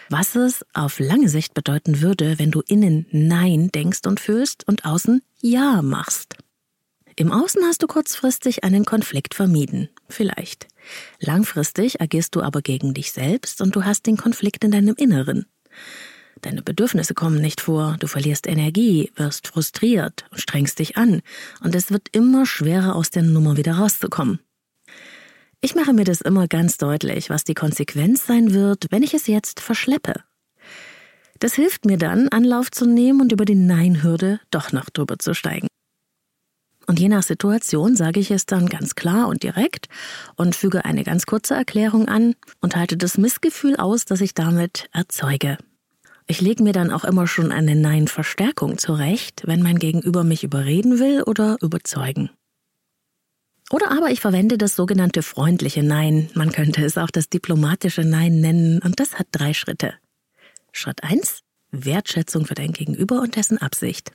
Was 0.09 0.37
es 0.37 0.65
auf 0.73 0.99
lange 0.99 1.29
Sicht 1.29 1.55
bedeuten 1.55 2.01
würde, 2.01 2.39
wenn 2.39 2.51
du 2.51 2.61
innen 2.61 3.07
Nein 3.11 3.71
denkst 3.73 4.07
und 4.07 4.21
fühlst 4.21 4.67
und 4.69 4.85
außen 4.85 5.23
Ja 5.41 5.83
machst. 5.83 6.37
Im 7.17 7.33
Außen 7.33 7.63
hast 7.65 7.83
du 7.83 7.87
kurzfristig 7.87 8.63
einen 8.63 8.85
Konflikt 8.85 9.35
vermieden. 9.35 9.89
Vielleicht. 10.09 10.69
Langfristig 11.19 12.01
agierst 12.01 12.35
du 12.35 12.43
aber 12.43 12.61
gegen 12.61 12.95
dich 12.95 13.11
selbst 13.11 13.63
und 13.63 13.75
du 13.75 13.85
hast 13.85 14.07
den 14.07 14.19
Konflikt 14.19 14.65
in 14.65 14.71
deinem 14.71 14.95
Inneren. 14.97 15.47
Deine 16.43 16.63
Bedürfnisse 16.63 17.15
kommen 17.15 17.41
nicht 17.41 17.61
vor, 17.61 17.97
du 17.99 18.07
verlierst 18.07 18.47
Energie, 18.47 19.11
wirst 19.17 19.49
frustriert 19.49 20.25
und 20.31 20.41
strengst 20.41 20.79
dich 20.79 20.97
an, 20.97 21.23
und 21.61 21.75
es 21.75 21.91
wird 21.91 22.09
immer 22.13 22.47
schwerer, 22.47 22.95
aus 22.95 23.11
der 23.11 23.23
Nummer 23.23 23.57
wieder 23.57 23.77
rauszukommen. 23.77 24.41
Ich 25.61 25.75
mache 25.75 25.93
mir 25.93 26.05
das 26.05 26.21
immer 26.21 26.47
ganz 26.47 26.77
deutlich, 26.77 27.31
was 27.31 27.45
die 27.45 27.55
Konsequenz 27.55 28.27
sein 28.27 28.53
wird, 28.53 28.87
wenn 28.91 29.03
ich 29.03 29.15
es 29.15 29.27
jetzt 29.27 29.61
verschleppe. 29.61 30.23
Das 31.39 31.55
hilft 31.55 31.85
mir 31.85 31.99
dann, 31.99 32.29
Anlauf 32.29 32.71
zu 32.71 32.87
nehmen 32.87 33.21
und 33.21 33.33
über 33.33 33.45
die 33.45 33.55
Nein-Hürde 33.55 34.41
doch 34.51 34.73
noch 34.73 34.91
drüber 34.91 35.19
zu 35.19 35.35
steigen. 35.35 35.69
Und 36.87 37.01
je 37.01 37.09
nach 37.09 37.25
Situation 37.25 37.97
sage 37.97 38.21
ich 38.21 38.31
es 38.31 38.47
dann 38.47 38.69
ganz 38.69 38.95
klar 38.95 39.27
und 39.29 39.43
direkt 39.43 39.89
und 40.37 40.55
füge 40.55 40.85
eine 40.85 41.03
ganz 41.03 41.27
kurze 41.27 41.55
Erklärung 41.55 42.07
an 42.07 42.37
und 42.61 42.77
halte 42.77 42.97
das 42.97 43.19
Missgefühl 43.19 43.77
aus, 43.77 44.05
das 44.05 44.21
ich 44.21 44.35
damit 44.35 44.89
erzeuge. 44.93 45.59
Ich 46.29 46.41
lege 46.41 46.63
mir 46.63 46.73
dann 46.73 46.91
auch 46.91 47.05
immer 47.05 47.29
schon 47.29 47.53
eine 47.53 47.77
Nein-Verstärkung 47.77 48.79
zurecht, 48.79 49.43
wenn 49.47 49.63
mein 49.63 49.79
Gegenüber 49.79 50.25
mich 50.25 50.43
überreden 50.43 50.99
will 50.99 51.23
oder 51.23 51.57
überzeugen. 51.61 52.31
Oder 53.71 53.93
aber 53.93 54.11
ich 54.11 54.21
verwende 54.21 54.59
das 54.59 54.77
sogenannte 54.77 55.23
freundliche 55.23 55.83
Nein, 55.83 56.31
man 56.35 56.53
könnte 56.53 56.85
es 56.85 56.99
auch 56.99 57.11
das 57.11 57.29
diplomatische 57.29 58.03
Nein 58.03 58.41
nennen, 58.41 58.81
und 58.81 58.99
das 58.99 59.19
hat 59.19 59.29
drei 59.31 59.55
Schritte. 59.55 59.95
Schritt 60.73 61.05
eins: 61.05 61.41
Wertschätzung 61.71 62.45
für 62.45 62.55
dein 62.55 62.73
Gegenüber 62.73 63.21
und 63.21 63.37
dessen 63.37 63.59
Absicht. 63.59 64.13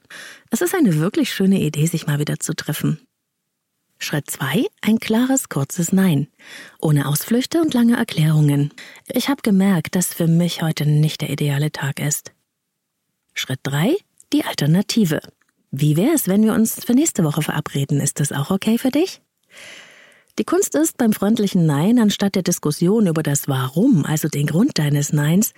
Es 0.50 0.62
ist 0.62 0.76
eine 0.76 0.97
wirklich 0.97 1.34
schöne 1.34 1.62
Idee, 1.62 1.86
sich 1.86 2.08
mal 2.08 2.19
wieder 2.19 2.39
zu 2.39 2.54
treffen. 2.54 3.00
Schritt 4.04 4.32
2. 4.32 4.66
Ein 4.82 5.00
klares, 5.00 5.48
kurzes 5.48 5.94
Nein. 5.94 6.28
Ohne 6.82 7.08
Ausflüchte 7.08 7.62
und 7.62 7.76
lange 7.76 7.98
Erklärungen. 7.98 8.74
Ich 9.08 9.30
habe 9.30 9.44
gemerkt, 9.44 9.96
dass 9.96 10.12
für 10.12 10.26
mich 10.26 10.64
heute 10.64 10.88
nicht 10.88 11.22
der 11.22 11.30
ideale 11.30 11.72
Tag 11.72 12.00
ist. 12.00 12.32
Schritt 13.36 13.60
3. 13.62 13.96
Die 14.34 14.44
Alternative. 14.44 15.22
Wie 15.70 15.98
wäre 15.98 16.16
es, 16.16 16.28
wenn 16.28 16.44
wir 16.44 16.54
uns 16.54 16.84
für 16.84 16.96
nächste 16.96 17.24
Woche 17.24 17.44
verabreden? 17.44 18.02
Ist 18.02 18.20
das 18.20 18.32
auch 18.32 18.50
okay 18.50 18.80
für 18.80 18.90
dich? 18.90 19.22
Die 20.40 20.46
Kunst 20.46 20.74
ist 20.74 20.98
beim 20.98 21.14
freundlichen 21.14 21.68
Nein, 21.68 22.00
anstatt 22.00 22.34
der 22.34 22.44
Diskussion 22.44 23.06
über 23.06 23.22
das 23.22 23.48
Warum, 23.48 24.04
also 24.04 24.30
den 24.30 24.48
Grund 24.48 24.80
deines 24.80 25.14
Neins, 25.14 25.54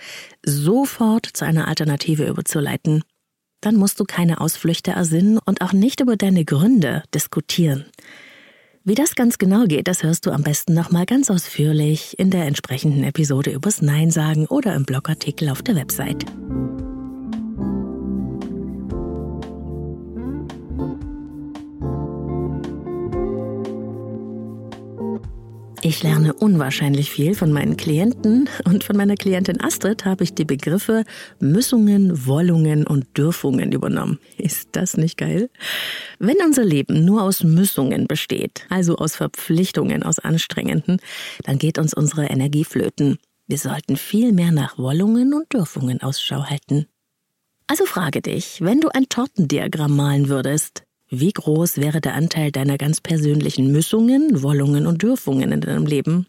sofort 0.45 1.25
zu 1.25 1.45
einer 1.45 1.69
Alternative 1.69 2.27
überzuleiten. 2.27 3.05
Dann 3.61 3.77
musst 3.77 4.01
du 4.01 4.03
keine 4.03 4.41
Ausflüchte 4.41 4.91
ersinnen 4.91 5.39
und 5.45 5.61
auch 5.61 5.71
nicht 5.71 6.01
über 6.01 6.17
deine 6.17 6.43
Gründe 6.43 7.03
diskutieren. 7.13 7.85
Wie 8.85 8.95
das 8.95 9.15
ganz 9.15 9.37
genau 9.37 9.63
geht, 9.63 9.87
das 9.87 10.03
hörst 10.03 10.25
du 10.25 10.31
am 10.31 10.43
besten 10.43 10.73
nochmal 10.73 11.05
ganz 11.05 11.31
ausführlich 11.31 12.19
in 12.19 12.31
der 12.31 12.47
entsprechenden 12.47 13.05
Episode 13.05 13.51
übers 13.51 13.81
Nein 13.81 14.11
sagen 14.11 14.45
oder 14.45 14.75
im 14.75 14.83
Blogartikel 14.83 15.47
auf 15.47 15.61
der 15.61 15.77
Website. 15.77 16.25
Ich 25.85 26.01
lerne 26.01 26.33
unwahrscheinlich 26.33 27.11
viel 27.11 27.35
von 27.35 27.51
meinen 27.51 27.75
Klienten 27.75 28.47
und 28.63 28.85
von 28.85 28.95
meiner 28.95 29.15
Klientin 29.17 29.59
Astrid 29.59 30.05
habe 30.05 30.23
ich 30.23 30.33
die 30.33 30.45
Begriffe 30.45 31.03
Müssungen, 31.41 32.25
Wollungen 32.25 32.87
und 32.87 33.17
Dürfungen 33.17 33.73
übernommen. 33.73 34.17
Ist 34.37 34.69
das 34.71 34.95
nicht 34.95 35.17
geil? 35.17 35.49
Wenn 36.19 36.37
unser 36.37 36.63
Leben 36.63 37.03
nur 37.03 37.21
aus 37.23 37.43
Müssungen 37.43 38.07
besteht, 38.07 38.65
also 38.69 38.95
aus 38.95 39.17
Verpflichtungen, 39.17 40.03
aus 40.03 40.19
Anstrengenden, 40.19 41.01
dann 41.43 41.57
geht 41.57 41.77
uns 41.77 41.93
unsere 41.93 42.27
Energie 42.27 42.63
flöten. 42.63 43.17
Wir 43.47 43.57
sollten 43.57 43.97
viel 43.97 44.31
mehr 44.31 44.53
nach 44.53 44.77
Wollungen 44.77 45.33
und 45.33 45.51
Dürfungen 45.51 46.01
Ausschau 46.01 46.45
halten. 46.45 46.87
Also 47.67 47.85
frage 47.85 48.21
dich, 48.21 48.61
wenn 48.61 48.79
du 48.79 48.87
ein 48.87 49.09
Tortendiagramm 49.09 49.97
malen 49.97 50.29
würdest, 50.29 50.83
wie 51.19 51.31
groß 51.31 51.77
wäre 51.77 52.01
der 52.01 52.15
Anteil 52.15 52.51
deiner 52.51 52.79
ganz 52.79 52.99
persönlichen 52.99 53.71
Müssungen, 53.71 54.41
Wollungen 54.41 54.87
und 54.87 55.03
Dürfungen 55.03 55.51
in 55.51 55.61
deinem 55.61 55.85
Leben? 55.85 56.25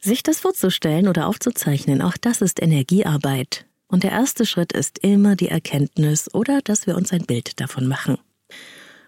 Sich 0.00 0.22
das 0.22 0.38
vorzustellen 0.38 1.08
oder 1.08 1.26
aufzuzeichnen, 1.26 2.02
auch 2.02 2.16
das 2.16 2.40
ist 2.40 2.62
Energiearbeit. 2.62 3.66
Und 3.88 4.04
der 4.04 4.12
erste 4.12 4.46
Schritt 4.46 4.72
ist 4.72 5.00
immer 5.00 5.34
die 5.34 5.48
Erkenntnis 5.48 6.32
oder 6.32 6.60
dass 6.62 6.86
wir 6.86 6.96
uns 6.96 7.12
ein 7.12 7.26
Bild 7.26 7.60
davon 7.60 7.88
machen. 7.88 8.16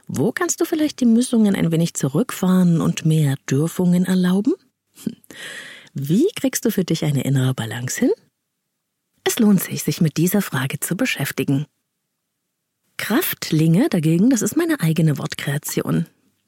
Wo 0.08 0.32
kannst 0.32 0.60
du 0.60 0.64
vielleicht 0.64 1.00
die 1.00 1.06
Müssungen 1.06 1.54
ein 1.54 1.70
wenig 1.70 1.94
zurückfahren 1.94 2.80
und 2.80 3.06
mehr 3.06 3.36
Dürfungen 3.48 4.04
erlauben? 4.04 4.54
Wie 5.94 6.26
kriegst 6.34 6.64
du 6.64 6.70
für 6.70 6.84
dich 6.84 7.04
eine 7.04 7.22
innere 7.22 7.54
Balance 7.54 8.00
hin? 8.00 8.10
Es 9.22 9.38
lohnt 9.38 9.62
sich, 9.62 9.84
sich 9.84 10.00
mit 10.00 10.16
dieser 10.16 10.42
Frage 10.42 10.80
zu 10.80 10.96
beschäftigen. 10.96 11.66
Kraftlinge 12.96 13.88
dagegen, 13.88 14.30
das 14.30 14.42
ist 14.42 14.56
meine 14.56 14.80
eigene 14.80 15.18
Wortkreation. 15.18 16.06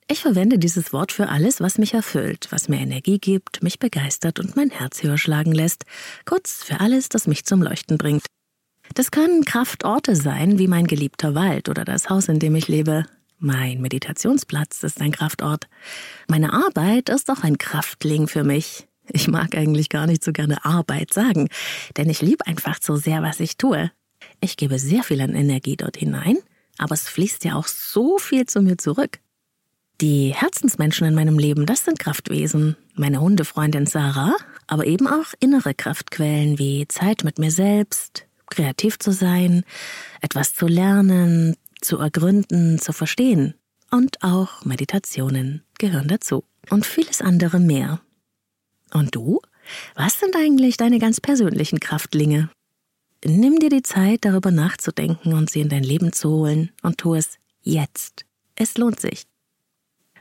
Ich 0.08 0.20
verwende 0.20 0.58
dieses 0.58 0.92
Wort 0.92 1.10
für 1.10 1.28
alles, 1.28 1.60
was 1.60 1.78
mich 1.78 1.92
erfüllt, 1.92 2.46
was 2.50 2.68
mir 2.68 2.78
Energie 2.78 3.18
gibt, 3.18 3.62
mich 3.62 3.80
begeistert 3.80 4.38
und 4.38 4.54
mein 4.54 4.70
Herz 4.70 5.02
höher 5.02 5.18
schlagen 5.18 5.52
lässt. 5.52 5.84
Kurz 6.24 6.62
für 6.62 6.78
alles, 6.78 7.08
das 7.08 7.26
mich 7.26 7.44
zum 7.44 7.60
Leuchten 7.60 7.98
bringt. 7.98 8.24
Das 8.94 9.10
können 9.10 9.44
Kraftorte 9.44 10.14
sein, 10.14 10.60
wie 10.60 10.68
mein 10.68 10.86
geliebter 10.86 11.34
Wald 11.34 11.68
oder 11.68 11.84
das 11.84 12.08
Haus, 12.08 12.28
in 12.28 12.38
dem 12.38 12.54
ich 12.54 12.68
lebe. 12.68 13.04
Mein 13.38 13.80
Meditationsplatz 13.80 14.84
ist 14.84 15.00
ein 15.00 15.10
Kraftort. 15.10 15.66
Meine 16.28 16.52
Arbeit 16.52 17.08
ist 17.08 17.28
auch 17.30 17.42
ein 17.42 17.58
Kraftling 17.58 18.28
für 18.28 18.44
mich. 18.44 18.86
Ich 19.12 19.28
mag 19.28 19.56
eigentlich 19.56 19.88
gar 19.88 20.06
nicht 20.06 20.22
so 20.24 20.32
gerne 20.32 20.64
Arbeit 20.64 21.12
sagen, 21.12 21.48
denn 21.96 22.08
ich 22.08 22.22
liebe 22.22 22.46
einfach 22.46 22.78
so 22.80 22.96
sehr, 22.96 23.22
was 23.22 23.40
ich 23.40 23.56
tue. 23.56 23.90
Ich 24.40 24.56
gebe 24.56 24.78
sehr 24.78 25.02
viel 25.02 25.20
an 25.20 25.34
Energie 25.34 25.76
dort 25.76 25.96
hinein, 25.96 26.36
aber 26.78 26.94
es 26.94 27.08
fließt 27.08 27.44
ja 27.44 27.54
auch 27.54 27.66
so 27.66 28.18
viel 28.18 28.46
zu 28.46 28.60
mir 28.60 28.78
zurück. 28.78 29.18
Die 30.00 30.34
Herzensmenschen 30.34 31.06
in 31.06 31.14
meinem 31.14 31.38
Leben, 31.38 31.64
das 31.64 31.84
sind 31.84 31.98
Kraftwesen. 31.98 32.76
Meine 32.94 33.20
Hundefreundin 33.20 33.86
Sarah, 33.86 34.36
aber 34.66 34.86
eben 34.86 35.06
auch 35.06 35.32
innere 35.40 35.72
Kraftquellen 35.72 36.58
wie 36.58 36.86
Zeit 36.86 37.24
mit 37.24 37.38
mir 37.38 37.50
selbst, 37.50 38.26
kreativ 38.50 38.98
zu 38.98 39.12
sein, 39.12 39.64
etwas 40.20 40.54
zu 40.54 40.66
lernen, 40.66 41.56
zu 41.80 41.98
ergründen, 41.98 42.78
zu 42.78 42.92
verstehen. 42.92 43.54
Und 43.90 44.22
auch 44.22 44.64
Meditationen 44.64 45.62
gehören 45.78 46.08
dazu. 46.08 46.44
Und 46.68 46.84
vieles 46.84 47.22
andere 47.22 47.58
mehr. 47.58 48.00
Und 48.92 49.14
du? 49.14 49.40
Was 49.94 50.20
sind 50.20 50.36
eigentlich 50.36 50.76
deine 50.76 50.98
ganz 50.98 51.20
persönlichen 51.20 51.80
Kraftlinge? 51.80 52.50
Nimm 53.24 53.58
dir 53.58 53.70
die 53.70 53.82
Zeit, 53.82 54.24
darüber 54.24 54.50
nachzudenken 54.50 55.32
und 55.32 55.50
sie 55.50 55.60
in 55.60 55.68
dein 55.68 55.82
Leben 55.82 56.12
zu 56.12 56.30
holen 56.30 56.70
und 56.82 56.98
tu 56.98 57.14
es 57.14 57.38
jetzt. 57.62 58.24
Es 58.54 58.78
lohnt 58.78 59.00
sich. 59.00 59.24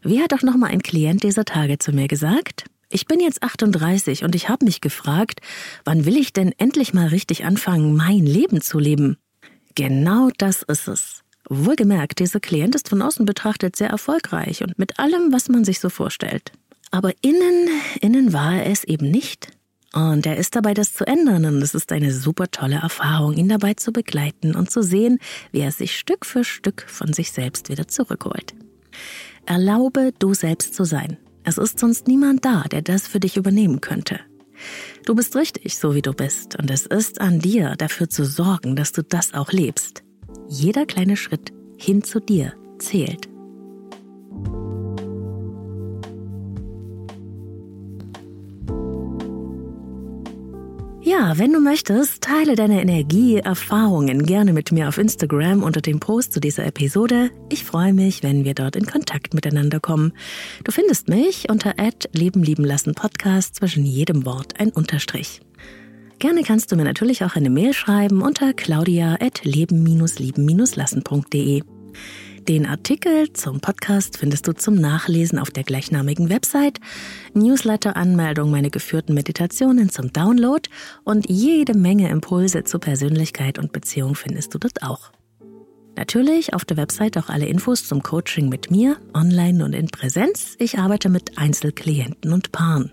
Wie 0.01 0.21
hat 0.21 0.33
auch 0.33 0.43
noch 0.43 0.55
mal 0.55 0.67
ein 0.67 0.83
Klient 0.83 1.23
dieser 1.23 1.45
Tage 1.45 1.77
zu 1.79 1.91
mir 1.91 2.07
gesagt? 2.07 2.65
Ich 2.89 3.07
bin 3.07 3.19
jetzt 3.19 3.43
38 3.43 4.23
und 4.23 4.35
ich 4.35 4.49
habe 4.49 4.65
mich 4.65 4.79
gefragt, 4.79 5.41
wann 5.83 6.05
will 6.05 6.17
ich 6.17 6.31
denn 6.31 6.53
endlich 6.57 6.93
mal 6.93 7.07
richtig 7.07 7.43
anfangen, 7.43 7.95
mein 7.95 8.25
Leben 8.25 8.61
zu 8.61 8.79
leben? 8.79 9.17
Genau 9.73 10.29
das 10.37 10.61
ist 10.63 10.87
es. 10.87 11.23
Wohlgemerkt, 11.49 12.19
dieser 12.19 12.39
Klient 12.39 12.75
ist 12.75 12.89
von 12.89 13.01
außen 13.01 13.25
betrachtet 13.25 13.75
sehr 13.75 13.89
erfolgreich 13.89 14.63
und 14.63 14.79
mit 14.79 14.99
allem, 14.99 15.31
was 15.31 15.49
man 15.49 15.65
sich 15.65 15.79
so 15.79 15.89
vorstellt. 15.89 16.51
Aber 16.91 17.11
innen, 17.21 17.69
innen 17.99 18.33
war 18.33 18.55
er 18.55 18.71
es 18.71 18.83
eben 18.83 19.11
nicht. 19.11 19.49
Und 19.95 20.25
er 20.25 20.35
ist 20.35 20.55
dabei, 20.57 20.73
das 20.73 20.93
zu 20.93 21.07
ändern. 21.07 21.45
Und 21.45 21.61
es 21.61 21.73
ist 21.73 21.91
eine 21.93 22.11
super 22.11 22.51
tolle 22.51 22.75
Erfahrung, 22.75 23.33
ihn 23.33 23.47
dabei 23.47 23.75
zu 23.75 23.93
begleiten 23.93 24.53
und 24.53 24.69
zu 24.69 24.83
sehen, 24.83 25.19
wie 25.53 25.61
er 25.61 25.71
sich 25.71 25.97
Stück 25.97 26.25
für 26.25 26.43
Stück 26.43 26.85
von 26.87 27.13
sich 27.13 27.31
selbst 27.31 27.69
wieder 27.69 27.87
zurückholt. 27.87 28.53
Erlaube, 29.45 30.13
du 30.19 30.33
selbst 30.33 30.75
zu 30.75 30.83
sein. 30.83 31.17
Es 31.43 31.57
ist 31.57 31.79
sonst 31.79 32.07
niemand 32.07 32.43
da, 32.43 32.63
der 32.63 32.81
das 32.81 33.07
für 33.07 33.21
dich 33.21 33.37
übernehmen 33.37 33.79
könnte. 33.79 34.19
Du 35.05 35.15
bist 35.15 35.35
richtig, 35.35 35.77
so 35.77 35.95
wie 35.95 36.01
du 36.01 36.13
bist. 36.13 36.57
Und 36.59 36.69
es 36.71 36.85
ist 36.85 37.21
an 37.21 37.39
dir, 37.39 37.75
dafür 37.77 38.09
zu 38.09 38.25
sorgen, 38.25 38.75
dass 38.75 38.91
du 38.91 39.01
das 39.01 39.33
auch 39.33 39.51
lebst. 39.51 40.03
Jeder 40.49 40.85
kleine 40.85 41.15
Schritt 41.15 41.53
hin 41.77 42.03
zu 42.03 42.19
dir 42.19 42.53
zählt. 42.79 43.29
Ja, 51.05 51.37
wenn 51.37 51.53
du 51.53 51.59
möchtest, 51.59 52.23
teile 52.23 52.55
deine 52.55 52.81
Energie, 52.81 53.37
Erfahrungen 53.37 54.25
gerne 54.25 54.53
mit 54.53 54.71
mir 54.71 54.87
auf 54.87 54.97
Instagram 54.97 55.61
unter 55.61 55.79
dem 55.79 55.99
Post 55.99 56.33
zu 56.33 56.39
dieser 56.39 56.65
Episode. 56.65 57.29
Ich 57.47 57.63
freue 57.63 57.93
mich, 57.93 58.23
wenn 58.23 58.43
wir 58.43 58.55
dort 58.55 58.75
in 58.75 58.87
Kontakt 58.87 59.35
miteinander 59.35 59.79
kommen. 59.79 60.13
Du 60.63 60.71
findest 60.71 61.07
mich 61.07 61.47
unter 61.47 61.75
Leben 62.13 62.41
lieben 62.41 62.65
lassen 62.65 62.95
Podcast 62.95 63.53
zwischen 63.53 63.85
jedem 63.85 64.25
Wort 64.25 64.59
ein 64.59 64.71
Unterstrich. 64.71 65.41
Gerne 66.17 66.41
kannst 66.41 66.71
du 66.71 66.75
mir 66.75 66.85
natürlich 66.85 67.23
auch 67.23 67.35
eine 67.35 67.51
Mail 67.51 67.73
schreiben 67.73 68.23
unter 68.23 68.53
claudia 68.53 69.17
at 69.21 69.45
leben-lieben-lassen.de. 69.45 71.61
Den 72.47 72.67
Artikel 72.67 73.33
zum 73.33 73.59
Podcast 73.59 74.19
findest 74.19 74.47
du 74.47 74.53
zum 74.53 74.75
Nachlesen 74.75 75.39
auf 75.39 75.49
der 75.49 75.63
gleichnamigen 75.63 76.29
Website, 76.29 76.79
Newsletter-Anmeldung, 77.33 78.51
meine 78.51 78.69
geführten 78.69 79.15
Meditationen 79.15 79.89
zum 79.89 80.13
Download 80.13 80.69
und 81.03 81.27
jede 81.27 81.75
Menge 81.75 82.09
Impulse 82.09 82.63
zu 82.63 82.77
Persönlichkeit 82.77 83.57
und 83.57 83.71
Beziehung 83.71 84.13
findest 84.13 84.53
du 84.53 84.59
dort 84.59 84.83
auch. 84.83 85.11
Natürlich 85.97 86.53
auf 86.53 86.65
der 86.65 86.77
Website 86.77 87.17
auch 87.17 87.29
alle 87.29 87.47
Infos 87.47 87.87
zum 87.87 88.03
Coaching 88.03 88.47
mit 88.47 88.69
mir, 88.69 88.97
online 89.15 89.65
und 89.65 89.73
in 89.73 89.87
Präsenz. 89.87 90.55
Ich 90.59 90.77
arbeite 90.77 91.09
mit 91.09 91.39
Einzelklienten 91.39 92.31
und 92.31 92.51
Paaren. 92.51 92.91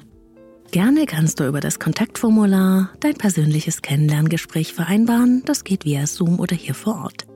Gerne 0.71 1.05
kannst 1.05 1.41
du 1.41 1.47
über 1.47 1.61
das 1.61 1.79
Kontaktformular 1.79 2.91
dein 3.01 3.15
persönliches 3.15 3.83
Kennenlerngespräch 3.83 4.73
vereinbaren. 4.73 5.43
Das 5.45 5.65
geht 5.65 5.85
via 5.85 6.07
Zoom 6.07 6.41
oder 6.41 6.57
hier 6.57 6.75
vor 6.75 7.03
Ort. 7.03 7.27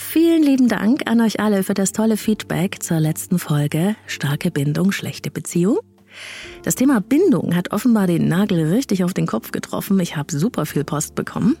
Vielen 0.00 0.44
lieben 0.44 0.68
Dank 0.68 1.02
an 1.10 1.20
euch 1.20 1.40
alle 1.40 1.64
für 1.64 1.74
das 1.74 1.90
tolle 1.90 2.16
Feedback 2.16 2.80
zur 2.84 3.00
letzten 3.00 3.40
Folge 3.40 3.96
Starke 4.06 4.52
Bindung, 4.52 4.92
schlechte 4.92 5.28
Beziehung. 5.28 5.80
Das 6.62 6.76
Thema 6.76 7.00
Bindung 7.00 7.56
hat 7.56 7.72
offenbar 7.72 8.06
den 8.06 8.28
Nagel 8.28 8.72
richtig 8.72 9.02
auf 9.02 9.12
den 9.12 9.26
Kopf 9.26 9.50
getroffen. 9.50 9.98
Ich 9.98 10.16
habe 10.16 10.32
super 10.32 10.66
viel 10.66 10.84
Post 10.84 11.16
bekommen. 11.16 11.56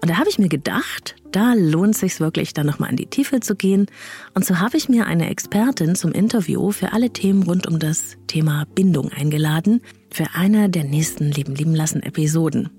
Und 0.00 0.10
da 0.10 0.16
habe 0.16 0.30
ich 0.30 0.38
mir 0.38 0.48
gedacht, 0.48 1.16
da 1.30 1.52
lohnt 1.52 1.94
sich 1.94 2.18
wirklich, 2.20 2.54
dann 2.54 2.66
nochmal 2.66 2.90
in 2.90 2.96
die 2.96 3.06
Tiefe 3.06 3.40
zu 3.40 3.54
gehen. 3.54 3.86
Und 4.32 4.46
so 4.46 4.60
habe 4.60 4.78
ich 4.78 4.88
mir 4.88 5.06
eine 5.06 5.28
Expertin 5.28 5.94
zum 5.94 6.12
Interview 6.12 6.72
für 6.72 6.94
alle 6.94 7.10
Themen 7.10 7.42
rund 7.42 7.66
um 7.66 7.78
das 7.78 8.16
Thema 8.28 8.64
Bindung 8.74 9.12
eingeladen, 9.12 9.82
für 10.10 10.26
eine 10.34 10.70
der 10.70 10.84
nächsten 10.84 11.30
Leben 11.30 11.54
lieben 11.54 11.74
lassen 11.74 12.02
Episoden. 12.02 12.70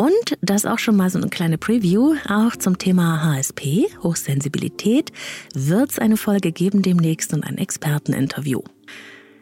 Und 0.00 0.38
das 0.40 0.64
auch 0.64 0.78
schon 0.78 0.96
mal 0.96 1.10
so 1.10 1.18
eine 1.18 1.28
kleine 1.28 1.58
Preview, 1.58 2.14
auch 2.26 2.56
zum 2.56 2.78
Thema 2.78 3.22
HSP, 3.22 3.84
Hochsensibilität, 4.02 5.12
wird 5.52 5.90
es 5.90 5.98
eine 5.98 6.16
Folge 6.16 6.52
geben 6.52 6.80
demnächst 6.80 7.34
und 7.34 7.44
ein 7.44 7.58
Experteninterview. 7.58 8.62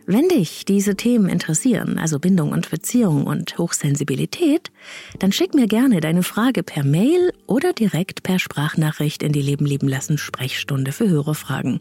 Wenn 0.06 0.28
dich 0.28 0.64
diese 0.64 0.96
Themen 0.96 1.28
interessieren, 1.28 1.96
also 1.96 2.18
Bindung 2.18 2.50
und 2.50 2.70
Beziehung 2.70 3.28
und 3.28 3.56
Hochsensibilität, 3.56 4.72
dann 5.20 5.30
schick 5.30 5.54
mir 5.54 5.68
gerne 5.68 6.00
deine 6.00 6.24
Frage 6.24 6.64
per 6.64 6.82
Mail 6.82 7.32
oder 7.46 7.72
direkt 7.72 8.24
per 8.24 8.40
Sprachnachricht 8.40 9.22
in 9.22 9.30
die 9.30 9.42
Leben 9.42 9.64
lieben 9.64 9.86
lassen 9.86 10.18
Sprechstunde 10.18 10.90
für 10.90 11.08
Hörerfragen. 11.08 11.78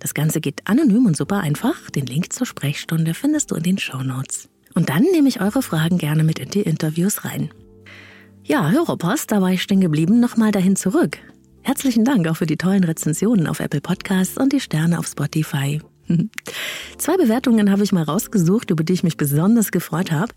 Das 0.00 0.12
Ganze 0.12 0.42
geht 0.42 0.60
anonym 0.66 1.06
und 1.06 1.16
super 1.16 1.40
einfach. 1.40 1.88
Den 1.88 2.04
Link 2.04 2.30
zur 2.34 2.46
Sprechstunde 2.46 3.14
findest 3.14 3.52
du 3.52 3.54
in 3.54 3.62
den 3.62 3.78
Show 3.78 4.02
Notes. 4.02 4.50
Und 4.74 4.90
dann 4.90 5.04
nehme 5.12 5.30
ich 5.30 5.40
eure 5.40 5.62
Fragen 5.62 5.96
gerne 5.96 6.24
mit 6.24 6.38
in 6.38 6.50
die 6.50 6.60
Interviews 6.60 7.24
rein. 7.24 7.48
Ja, 8.48 8.70
Hörerpost, 8.70 9.30
da 9.30 9.42
war 9.42 9.52
ich 9.52 9.62
stehen 9.62 9.82
geblieben, 9.82 10.20
nochmal 10.20 10.52
dahin 10.52 10.74
zurück. 10.74 11.18
Herzlichen 11.60 12.06
Dank 12.06 12.26
auch 12.28 12.36
für 12.38 12.46
die 12.46 12.56
tollen 12.56 12.82
Rezensionen 12.82 13.46
auf 13.46 13.60
Apple 13.60 13.82
Podcasts 13.82 14.38
und 14.38 14.54
die 14.54 14.60
Sterne 14.60 14.98
auf 14.98 15.06
Spotify. 15.06 15.82
Zwei 16.96 17.18
Bewertungen 17.18 17.70
habe 17.70 17.84
ich 17.84 17.92
mal 17.92 18.04
rausgesucht, 18.04 18.70
über 18.70 18.84
die 18.84 18.94
ich 18.94 19.02
mich 19.02 19.18
besonders 19.18 19.70
gefreut 19.70 20.12
habe. 20.12 20.32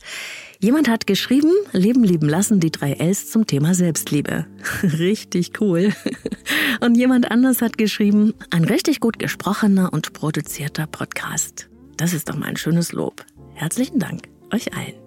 Jemand 0.59 0.89
hat 0.89 1.07
geschrieben, 1.07 1.53
Leben 1.71 2.03
lieben 2.03 2.27
lassen, 2.27 2.59
die 2.59 2.69
drei 2.69 2.91
Ls 2.91 3.31
zum 3.31 3.47
Thema 3.47 3.73
Selbstliebe. 3.73 4.45
Richtig 4.83 5.61
cool. 5.61 5.93
Und 6.81 6.95
jemand 6.95 7.31
anders 7.31 7.61
hat 7.61 7.77
geschrieben, 7.77 8.33
ein 8.49 8.65
richtig 8.65 8.99
gut 8.99 9.19
gesprochener 9.19 9.93
und 9.93 10.13
produzierter 10.13 10.87
Podcast. 10.87 11.69
Das 11.95 12.11
ist 12.11 12.27
doch 12.27 12.35
mal 12.35 12.47
ein 12.47 12.57
schönes 12.57 12.91
Lob. 12.91 13.23
Herzlichen 13.53 13.99
Dank 13.99 14.27
euch 14.51 14.73
allen. 14.73 15.00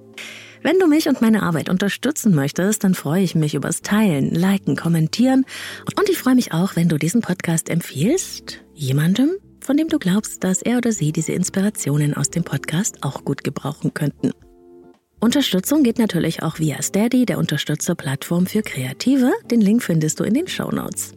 Wenn 0.64 0.78
du 0.78 0.86
mich 0.86 1.10
und 1.10 1.20
meine 1.20 1.42
Arbeit 1.42 1.68
unterstützen 1.68 2.34
möchtest, 2.34 2.84
dann 2.84 2.94
freue 2.94 3.22
ich 3.22 3.34
mich 3.34 3.54
übers 3.54 3.82
Teilen, 3.82 4.30
Liken, 4.30 4.76
Kommentieren 4.76 5.44
und 5.94 6.08
ich 6.08 6.16
freue 6.16 6.34
mich 6.34 6.54
auch, 6.54 6.74
wenn 6.74 6.88
du 6.88 6.96
diesen 6.96 7.20
Podcast 7.20 7.68
empfiehlst, 7.68 8.64
jemandem, 8.72 9.32
von 9.60 9.76
dem 9.76 9.88
du 9.88 9.98
glaubst, 9.98 10.42
dass 10.42 10.62
er 10.62 10.78
oder 10.78 10.90
sie 10.90 11.12
diese 11.12 11.32
Inspirationen 11.32 12.14
aus 12.14 12.30
dem 12.30 12.44
Podcast 12.44 13.04
auch 13.04 13.26
gut 13.26 13.44
gebrauchen 13.44 13.92
könnten. 13.92 14.30
Unterstützung 15.20 15.82
geht 15.82 15.98
natürlich 15.98 16.42
auch 16.42 16.58
via 16.58 16.80
Steady, 16.80 17.26
der 17.26 17.36
Unterstützerplattform 17.36 18.46
für 18.46 18.62
Kreative. 18.62 19.32
Den 19.50 19.60
Link 19.60 19.82
findest 19.82 20.18
du 20.18 20.24
in 20.24 20.32
den 20.32 20.48
Show 20.48 20.70
Notes. 20.70 21.12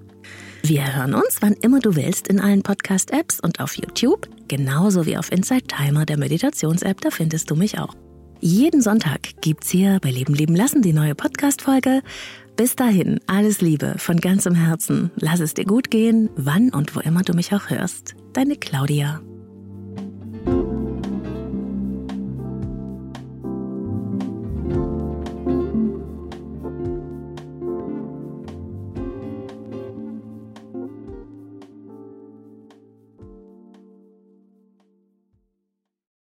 Wir 0.62 0.94
hören 0.94 1.14
uns, 1.14 1.38
wann 1.40 1.54
immer 1.54 1.80
du 1.80 1.96
willst, 1.96 2.28
in 2.28 2.42
allen 2.42 2.64
Podcast-Apps 2.64 3.40
und 3.40 3.62
auf 3.62 3.78
YouTube, 3.78 4.28
genauso 4.50 5.06
wie 5.06 5.16
auf 5.16 5.32
Inside 5.32 5.68
Timer, 5.68 6.06
der 6.06 6.18
Meditations-App, 6.18 7.00
da 7.00 7.12
findest 7.12 7.50
du 7.50 7.56
mich 7.56 7.80
auch. 7.80 7.96
Jeden 8.40 8.82
Sonntag 8.82 9.42
gibt's 9.42 9.70
hier 9.70 10.00
bei 10.00 10.12
Leben 10.12 10.34
leben 10.34 10.56
lassen 10.56 10.82
die 10.82 10.94
neue 10.94 11.16
Podcast-Folge. 11.16 12.02
Bis 12.56 12.76
dahin, 12.76 13.20
alles 13.28 13.62
Liebe 13.62 13.96
von 13.98 14.20
ganzem 14.20 14.56
Herzen. 14.56 15.12
Lass 15.16 15.40
es 15.40 15.54
dir 15.54 15.66
gut 15.66 15.90
gehen, 15.90 16.30
wann 16.36 16.70
und 16.70 16.96
wo 16.96 17.00
immer 17.00 17.22
du 17.22 17.34
mich 17.34 17.54
auch 17.54 17.70
hörst. 17.70 18.16
Deine 18.34 18.56
Claudia. 18.56 19.22